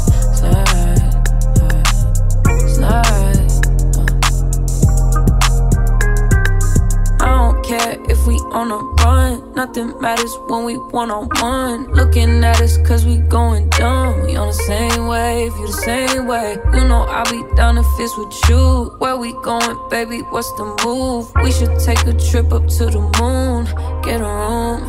I 7.20 7.26
don't 7.26 7.64
care 7.64 7.96
if 8.08 8.26
we 8.26 8.34
on 8.52 8.70
a 8.70 8.78
run. 9.04 9.54
Nothing 9.54 10.00
matters 10.00 10.36
when 10.48 10.64
we 10.64 10.74
one 10.76 11.10
on 11.10 11.28
one. 11.40 11.92
Looking 11.92 12.42
at 12.44 12.60
us 12.60 12.76
cause 12.78 13.06
we 13.06 13.18
going 13.18 13.68
dumb. 13.70 14.22
We 14.26 14.36
on 14.36 14.48
the 14.48 14.54
same 14.54 15.06
wave, 15.06 15.52
you 15.56 15.66
the 15.66 15.72
same 15.72 16.26
way. 16.26 16.56
You 16.74 16.84
know 16.88 17.02
I'll 17.08 17.30
be 17.30 17.42
down 17.54 17.78
if 17.78 17.86
it's 17.98 18.16
with 18.18 18.34
you. 18.48 18.94
Where 18.98 19.16
we 19.16 19.32
going, 19.42 19.78
baby? 19.88 20.18
What's 20.30 20.50
the 20.54 20.64
move? 20.84 21.32
We 21.42 21.52
should 21.52 21.78
take 21.80 22.04
a 22.06 22.12
trip 22.30 22.52
up 22.52 22.66
to 22.78 22.86
the 22.86 23.00
moon. 23.20 23.66
Get 24.02 24.20
a 24.20 24.24
room. 24.24 24.88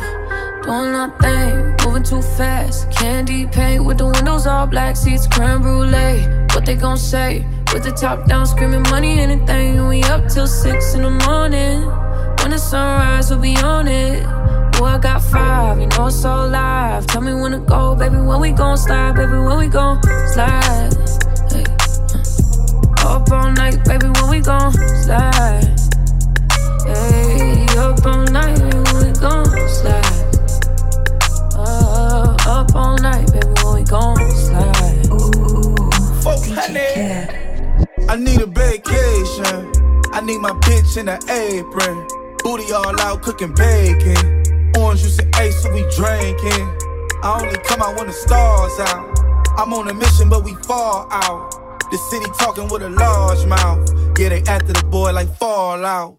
Doing 0.64 0.92
nothing, 0.92 1.76
moving 1.84 2.02
too 2.02 2.22
fast. 2.22 2.90
Candy 2.90 3.46
paint 3.46 3.84
with 3.84 3.98
the 3.98 4.06
windows 4.06 4.46
all 4.46 4.66
black, 4.66 4.96
seats 4.96 5.26
creme 5.26 5.60
brulee. 5.60 6.22
What 6.54 6.64
they 6.64 6.74
gon' 6.74 6.96
say? 6.96 7.44
With 7.74 7.82
the 7.82 7.90
top 7.90 8.26
down, 8.26 8.46
screaming 8.46 8.82
money, 8.82 9.18
anything. 9.18 9.88
We 9.88 10.04
up 10.04 10.28
till 10.28 10.46
six 10.46 10.94
in 10.94 11.02
the 11.02 11.10
morning. 11.10 11.82
When 12.38 12.52
the 12.52 12.56
sunrise, 12.56 13.30
we'll 13.30 13.40
be 13.40 13.56
on 13.56 13.88
it. 13.88 14.24
Oh, 14.76 14.84
I 14.84 14.96
got 14.98 15.20
five, 15.20 15.80
you 15.80 15.88
know 15.88 16.06
it's 16.06 16.22
so 16.22 16.46
live. 16.46 17.04
Tell 17.08 17.20
me 17.20 17.34
when 17.34 17.50
to 17.50 17.58
go, 17.58 17.96
baby. 17.96 18.18
When 18.18 18.40
we 18.40 18.52
gon' 18.52 18.78
slide, 18.78 19.16
baby. 19.16 19.32
When 19.32 19.58
we 19.58 19.66
gon' 19.66 20.00
slide. 20.32 20.94
Hey, 21.50 21.64
uh. 22.14 23.16
Up 23.16 23.32
all 23.32 23.50
night, 23.50 23.84
baby. 23.84 24.06
When 24.06 24.30
we 24.30 24.38
gon' 24.38 24.72
slide. 25.02 25.66
Hey, 26.86 27.66
up 27.76 28.06
all 28.06 28.24
night, 28.30 28.54
baby. 28.56 28.78
When 28.86 29.06
we 29.06 29.12
gon' 29.18 29.68
slide. 29.68 30.24
Uh, 31.56 32.36
up 32.46 32.72
all 32.76 32.96
night, 32.98 33.32
baby, 33.32 33.48
when 33.64 33.74
we 33.74 33.82
gon' 33.82 34.30
slide. 34.30 35.06
Ooh, 35.10 35.90
Fuck 36.22 36.46
honey. 36.54 37.43
I 38.14 38.16
need 38.16 38.40
a 38.40 38.46
vacation. 38.46 39.72
I 40.12 40.20
need 40.22 40.38
my 40.38 40.52
bitch 40.62 40.96
in 40.96 41.08
an 41.08 41.18
apron. 41.28 42.06
Booty 42.44 42.72
all 42.72 42.94
out 43.00 43.22
cooking 43.22 43.52
bacon. 43.52 44.70
Orange 44.78 45.02
juice 45.02 45.18
and 45.18 45.34
ace, 45.34 45.60
so 45.60 45.72
we 45.74 45.82
drinking. 45.90 46.62
I 47.24 47.42
only 47.42 47.58
come 47.66 47.82
out 47.82 47.96
when 47.96 48.06
the 48.06 48.12
stars 48.12 48.78
out. 48.78 49.18
I'm 49.58 49.74
on 49.74 49.88
a 49.88 49.94
mission, 49.94 50.28
but 50.28 50.44
we 50.44 50.54
fall 50.62 51.08
out. 51.10 51.50
The 51.90 51.98
city 52.08 52.26
talking 52.38 52.68
with 52.68 52.82
a 52.82 52.90
large 52.90 53.44
mouth. 53.46 53.82
Yeah, 54.16 54.28
they 54.28 54.42
after 54.42 54.72
the 54.72 54.84
boy 54.84 55.12
like 55.12 55.36
Fallout. 55.36 56.16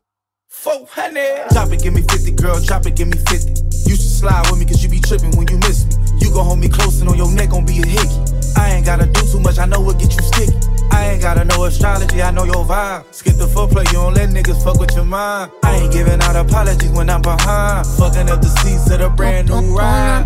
400. 0.50 1.48
Drop 1.52 1.72
it, 1.72 1.82
give 1.82 1.93
me 1.93 2.02
50, 2.02 2.32
girl, 2.32 2.60
drop 2.60 2.86
it, 2.88 2.98
give 2.98 3.08
me 3.08 3.18
50. 3.30 3.52
You 3.89 3.96
should 3.96 4.02
slide 4.20 4.43
with 4.52 4.60
me, 4.60 4.66
cause 4.66 4.84
you 4.84 4.89
be 4.89 5.00
tripping 5.00 5.32
when 5.38 5.48
you 5.48 5.60
miss 5.60 5.86
me. 5.86 5.96
You 6.20 6.34
gon' 6.34 6.46
hold 6.46 6.60
me 6.60 6.68
close 6.68 7.00
and 7.00 7.10
on 7.10 7.16
your 7.16 7.32
neck 7.32 7.52
gon' 7.52 7.66
be 7.66 7.80
a 7.80 7.88
hickey. 7.88 8.20
I 8.58 8.76
ain't 8.76 8.86
gotta 8.86 9.06
do 9.06 9.22
too 9.32 9.39
much, 9.39 9.60
I 9.60 9.66
know 9.66 9.80
what 9.80 9.98
get 9.98 10.12
you 10.12 10.22
sticky. 10.24 10.75
I 10.96 11.12
ain't 11.12 11.22
gotta 11.22 11.43
know 11.43 11.66
astrology, 11.66 12.22
I 12.22 12.32
know 12.32 12.46
your 12.46 12.64
vibe. 12.64 13.04
Skip 13.14 13.36
the 13.36 13.48
foreplay, 13.48 13.86
you 13.88 14.00
don't 14.00 14.14
let 14.14 14.30
niggas 14.30 14.64
fuck 14.64 14.80
with 14.80 14.96
your 14.96 15.04
mind. 15.04 15.52
I 15.64 15.76
ain't 15.76 15.91
giving 15.91 16.22
out 16.22 16.38
apologies 16.38 16.89
when 16.91 17.10
I'm 17.10 17.22
behind. 17.22 17.86
Fucking 18.00 18.30
up 18.30 18.41
the 18.41 18.48
seats 18.62 18.89
of 18.91 19.00
the 19.00 19.10
brand 19.10 19.50
new 19.50 19.78
ride. 19.78 20.26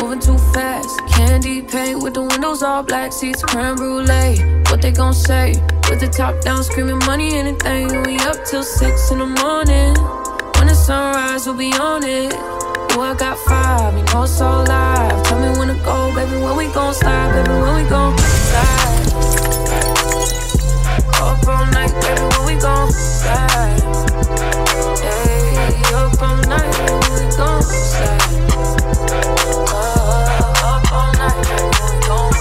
Moving 0.00 0.20
too 0.20 0.38
fast. 0.54 0.88
Candy 1.08 1.62
paint 1.62 2.00
with 2.00 2.14
the 2.14 2.22
windows 2.22 2.62
all 2.62 2.84
black, 2.84 3.12
seats 3.12 3.42
creme 3.42 3.74
brulee. 3.74 4.38
What 4.70 4.80
they 4.82 4.92
gon' 4.92 5.14
say? 5.14 5.54
With 5.90 5.98
the 5.98 6.08
top 6.08 6.40
down, 6.42 6.62
screaming 6.62 7.00
money, 7.00 7.34
anything. 7.34 7.88
We 8.04 8.18
up 8.20 8.44
till 8.44 8.62
six 8.62 9.10
in 9.10 9.18
the 9.18 9.26
morning. 9.26 9.94
When 10.56 10.68
the 10.68 10.74
sunrise, 10.74 11.46
we'll 11.46 11.56
be 11.56 11.72
on 11.72 12.04
it. 12.04 12.32
Oh, 12.94 13.02
I 13.02 13.14
got 13.16 13.36
five, 13.38 13.98
you 13.98 14.04
know 14.14 14.22
it's 14.22 14.38
so 14.38 14.62
live. 14.62 15.22
Tell 15.24 15.40
me 15.40 15.58
when 15.58 15.68
to 15.68 15.78
go, 15.82 16.14
baby. 16.14 16.40
When 16.44 16.56
we 16.56 16.66
gon' 16.72 16.94
slide, 16.94 17.32
baby. 17.32 17.58
When 17.58 17.82
we 17.82 17.88
gon' 17.90 18.16
slide. 18.18 18.97
Up 21.42 21.48
all 21.48 21.66
night, 21.70 21.92
baby. 22.02 22.20
When 22.20 22.46
we 22.46 22.60
gon' 22.60 22.90
slide. 22.92 23.80
Hey, 25.00 25.82
up 25.94 26.20
all 26.20 26.36
night, 26.48 26.72
baby. 26.82 27.08
We 27.14 27.36
gon' 27.36 27.62
slide. 27.62 28.22
Uh, 29.70 30.66
up 30.66 30.92
all 30.92 31.12
night, 31.14 31.38
baby. 31.46 31.70
We 31.86 31.98
gon' 32.08 32.32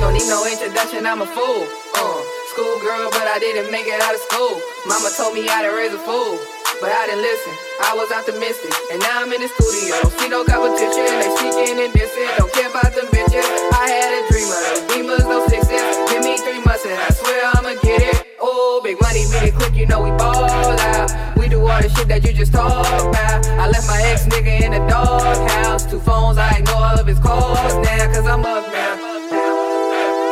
Don't 0.00 0.14
need 0.14 0.28
no 0.28 0.46
introduction, 0.46 1.04
I'm 1.06 1.22
a 1.22 1.26
fool. 1.26 1.66
Uh, 1.96 2.22
school 2.52 2.78
girl, 2.80 3.10
but 3.10 3.26
I 3.26 3.38
didn't 3.40 3.72
make 3.72 3.86
it 3.86 4.00
out 4.00 4.14
of 4.14 4.20
school. 4.20 4.60
Mama 4.86 5.10
told 5.16 5.34
me 5.34 5.46
how 5.46 5.62
to 5.62 5.68
raise 5.68 5.92
a 5.92 5.98
fool. 5.98 6.38
But 6.80 6.90
I 6.90 7.06
didn't 7.06 7.22
listen. 7.22 7.52
I 7.82 7.92
was 7.94 8.10
optimistic, 8.10 8.72
and 8.90 9.00
now 9.00 9.22
I'm 9.22 9.32
in 9.32 9.40
the 9.42 9.50
studio. 9.50 9.98
Don't 10.02 10.14
see 10.18 10.28
no 10.28 10.44
competition, 10.44 11.06
they 11.20 11.30
speaking 11.36 11.78
and 11.78 11.92
dissing. 11.92 12.30
Don't 12.38 12.52
care 12.52 12.70
about 12.70 12.94
the 12.94 13.06
bitches. 13.10 13.46
I 13.74 13.86
had 13.90 14.10
a 14.14 14.22
dream 14.30 14.48
of 14.48 14.60
those 14.62 14.82
demons, 14.88 15.24
no 15.24 15.46
sixes. 15.46 15.82
Give 16.10 16.22
me 16.22 16.38
three 16.38 16.62
months 16.64 16.86
and 16.86 16.94
I 16.94 17.10
swear 17.10 17.50
I'ma 17.54 17.74
get 17.82 18.02
it. 18.02 18.16
Oh, 18.40 18.80
big 18.82 19.00
money, 19.00 19.24
beat 19.30 19.50
it 19.50 19.54
quick, 19.54 19.74
you 19.74 19.86
know 19.86 20.02
we 20.02 20.10
ball 20.16 20.44
out. 20.46 21.10
We 21.36 21.48
do 21.48 21.60
all 21.66 21.80
the 21.82 21.88
shit 21.88 22.08
that 22.08 22.24
you 22.24 22.32
just 22.32 22.52
talk 22.52 22.70
about. 22.70 23.46
I 23.46 23.66
left 23.68 23.86
my 23.86 24.00
ex 24.10 24.26
nigga 24.26 24.62
in 24.62 24.72
the 24.72 24.82
doghouse. 24.88 25.84
Two 25.86 26.00
phones, 26.00 26.38
I 26.38 26.58
ignore 26.58 26.82
all 26.82 26.98
of 26.98 27.06
his 27.06 27.18
calls 27.18 27.58
now, 27.58 28.12
cause 28.12 28.26
I'm 28.26 28.44
up 28.44 28.64
now. 28.72 28.94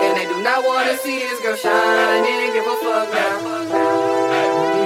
And 0.05 0.16
they 0.16 0.26
do 0.26 0.43
not 0.43 0.64
wanna 0.64 0.97
see 0.99 1.18
this 1.20 1.40
girl 1.40 1.57
shine, 1.57 2.24
give 2.53 2.66
a 2.66 2.76
fuck 2.82 3.09
now. 3.12 3.62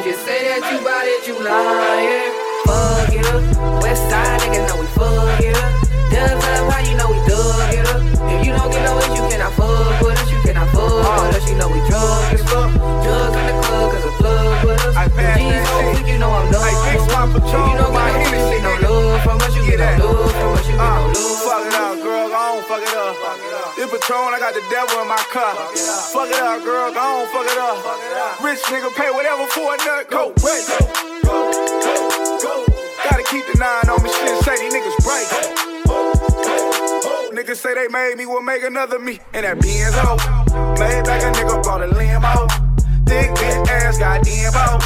Just 0.06 0.24
say 0.24 0.44
that 0.44 0.62
you 0.70 0.78
bout 0.84 1.04
it, 1.04 1.26
you 1.26 1.34
lying. 1.42 2.30
Fuck 2.64 3.12
it 3.12 3.26
up. 3.26 3.82
West 3.82 4.08
side 4.08 4.40
niggas 4.42 4.68
know 4.68 4.80
we 4.80 4.86
fuck 4.94 5.40
it 5.40 5.56
up. 5.56 5.85
Up, 6.06 6.70
how 6.70 6.80
you 6.86 6.94
know 6.96 7.10
we 7.10 7.18
dug 7.26 7.74
it 7.74 7.86
up? 7.90 7.98
If 8.30 8.46
you 8.46 8.52
don't 8.54 8.70
get 8.70 8.82
no 8.86 8.94
you 9.10 9.22
cannot 9.26 9.52
fuck 9.58 10.00
with 10.00 10.18
us. 10.18 10.30
You 10.30 10.38
cannot 10.46 10.68
fuck 10.70 10.94
with 10.94 11.36
us. 11.36 11.44
You 11.50 11.56
know 11.58 11.68
we 11.68 11.80
drug 11.90 12.32
as 12.32 12.42
fuck. 12.46 12.70
Drugs 13.02 13.36
in 13.36 13.46
the 13.50 13.54
club, 13.66 13.90
cause 13.90 14.04
the 14.06 14.12
plug 14.22 14.64
with 14.64 14.86
us. 14.86 14.96
I 14.96 15.08
pass 15.08 15.38
G's 15.38 15.66
so 15.66 16.06
you 16.06 16.18
know 16.18 16.30
I'm 16.30 16.50
done. 16.52 16.62
I 16.62 16.72
fix 16.86 17.02
my 17.10 17.26
patrol, 17.26 17.68
You 17.68 17.74
know 17.74 17.90
my 17.90 18.06
my 18.06 18.18
Hennessy, 18.22 18.38
Hennessy, 18.38 18.62
no 18.62 18.72
love 18.86 19.22
from 19.26 19.38
us. 19.42 19.52
You 19.56 19.62
get 19.66 19.78
no 19.82 20.06
love 20.06 20.30
from 20.30 20.52
us. 20.54 20.66
You 20.70 20.76
get 20.78 20.86
no 20.86 21.10
love. 21.10 21.42
Fuck 21.42 21.66
it 21.66 21.74
up, 21.74 21.96
girl. 22.00 22.26
Go 22.30 22.38
on, 22.38 22.62
fuck 22.70 22.82
it 22.86 22.94
up. 22.94 23.14
This 23.74 23.88
Patron, 23.90 24.30
I 24.30 24.38
got 24.38 24.54
the 24.54 24.64
devil 24.70 25.02
in 25.02 25.08
my 25.10 25.22
car. 25.34 25.54
Fuck 26.14 26.30
it 26.30 26.38
up, 26.38 26.62
girl. 26.62 26.88
Go 26.94 27.02
on, 27.02 27.26
fuck 27.34 27.50
it 27.50 27.58
up. 27.58 27.78
Rich 28.46 28.62
nigga 28.70 28.94
pay 28.94 29.10
whatever 29.10 29.46
for 29.50 29.74
a 29.74 29.76
nut. 29.82 30.06
Go, 30.06 30.30
wait. 30.46 30.64
Gotta 33.04 33.24
keep 33.26 33.44
the 33.50 33.58
nine 33.58 33.90
on 33.90 34.02
me. 34.02 34.10
Shit, 34.10 34.38
say 34.46 34.56
these 34.58 34.72
niggas 34.72 34.98
break. 35.02 35.75
Niggas 37.36 37.56
say 37.56 37.74
they 37.74 37.86
made 37.88 38.16
me, 38.16 38.24
will 38.24 38.40
make 38.40 38.62
another 38.64 38.98
me. 38.98 39.20
And 39.34 39.44
that 39.44 39.60
Benz 39.60 39.92
hoe. 39.92 40.16
Made 40.80 41.04
back 41.04 41.20
a 41.20 41.28
nigga 41.36 41.62
brought 41.62 41.84
a 41.84 41.88
limo. 41.92 42.48
Thick 43.04 43.28
bitch 43.36 43.68
ass, 43.68 44.00
got 44.00 44.24
boss. 44.56 44.80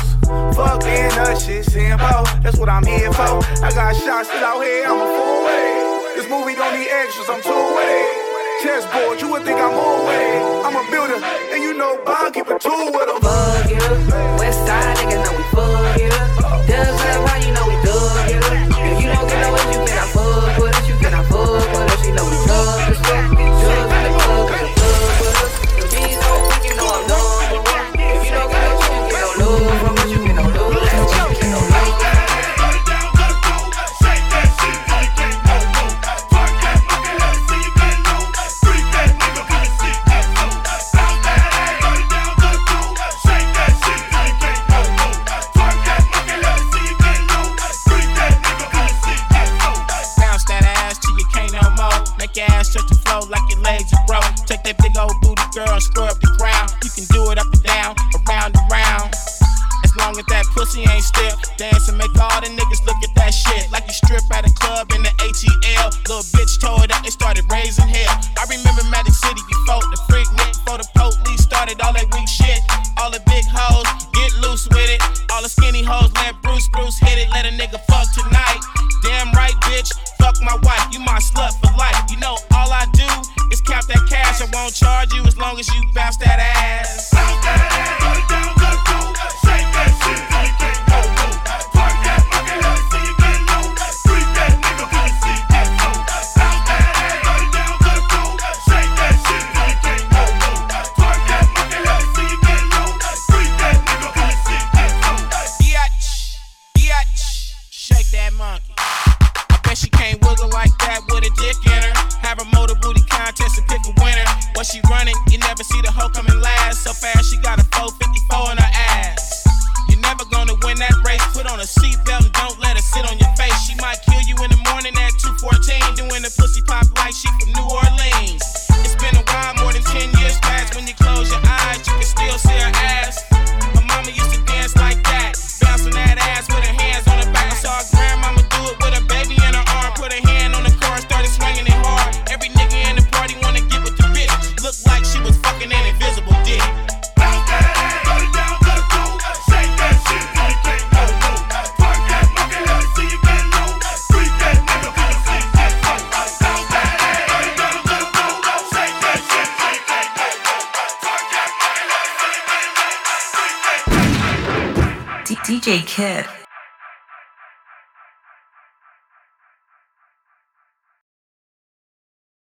Fuck 0.58 0.82
being 0.82 1.14
her 1.14 1.38
shit, 1.38 1.64
simple. 1.64 2.26
That's 2.42 2.58
what 2.58 2.68
I'm 2.68 2.82
here 2.82 3.12
for. 3.12 3.38
I 3.62 3.70
got 3.70 3.94
shots 3.94 4.34
still 4.34 4.42
out 4.42 4.58
here, 4.66 4.82
I'm 4.82 4.98
a 4.98 5.46
way. 5.46 6.18
This 6.18 6.26
movie 6.26 6.58
don't 6.58 6.74
need 6.74 6.90
extras, 6.90 7.30
I'm 7.30 7.38
two 7.38 7.54
way. 7.54 8.02
Chessboard, 8.66 9.22
you 9.22 9.30
would 9.30 9.46
think 9.46 9.62
I'm 9.62 9.70
all 9.70 10.02
way. 10.10 10.42
I'm 10.66 10.74
a 10.74 10.82
builder, 10.90 11.22
and 11.22 11.62
you 11.62 11.78
know 11.78 12.02
Bob 12.02 12.34
keep 12.34 12.50
a 12.50 12.58
tool 12.58 12.90
with 12.90 13.14
him. 13.14 13.22
Fuck 13.22 13.78
up. 13.78 14.42
West 14.42 14.58
side 14.66 14.98
niggas 14.98 15.22
know 15.22 15.38
we 15.38 15.46
fuck 15.54 16.02
up. 16.02 16.66
Dubs 16.66 16.98
up, 17.14 17.30
how 17.30 17.38
you 17.46 17.54
know 17.54 17.62
we 17.70 17.78
dug 17.86 18.26
it? 18.26 18.42
If 18.90 18.98
you 18.98 19.06
don't 19.06 19.28
get 19.30 19.38
no 19.38 19.54
it, 19.54 19.70
you 19.70 19.86
cannot 19.86 20.10
fuck 20.10 20.58
with 20.58 20.74
us. 20.74 20.88
You 20.90 20.98
cannot 20.98 21.24
fuck 21.30 21.62
with 21.70 21.94
us. 21.94 22.06
You 22.06 22.14
know 22.18 22.26
we 22.26 22.39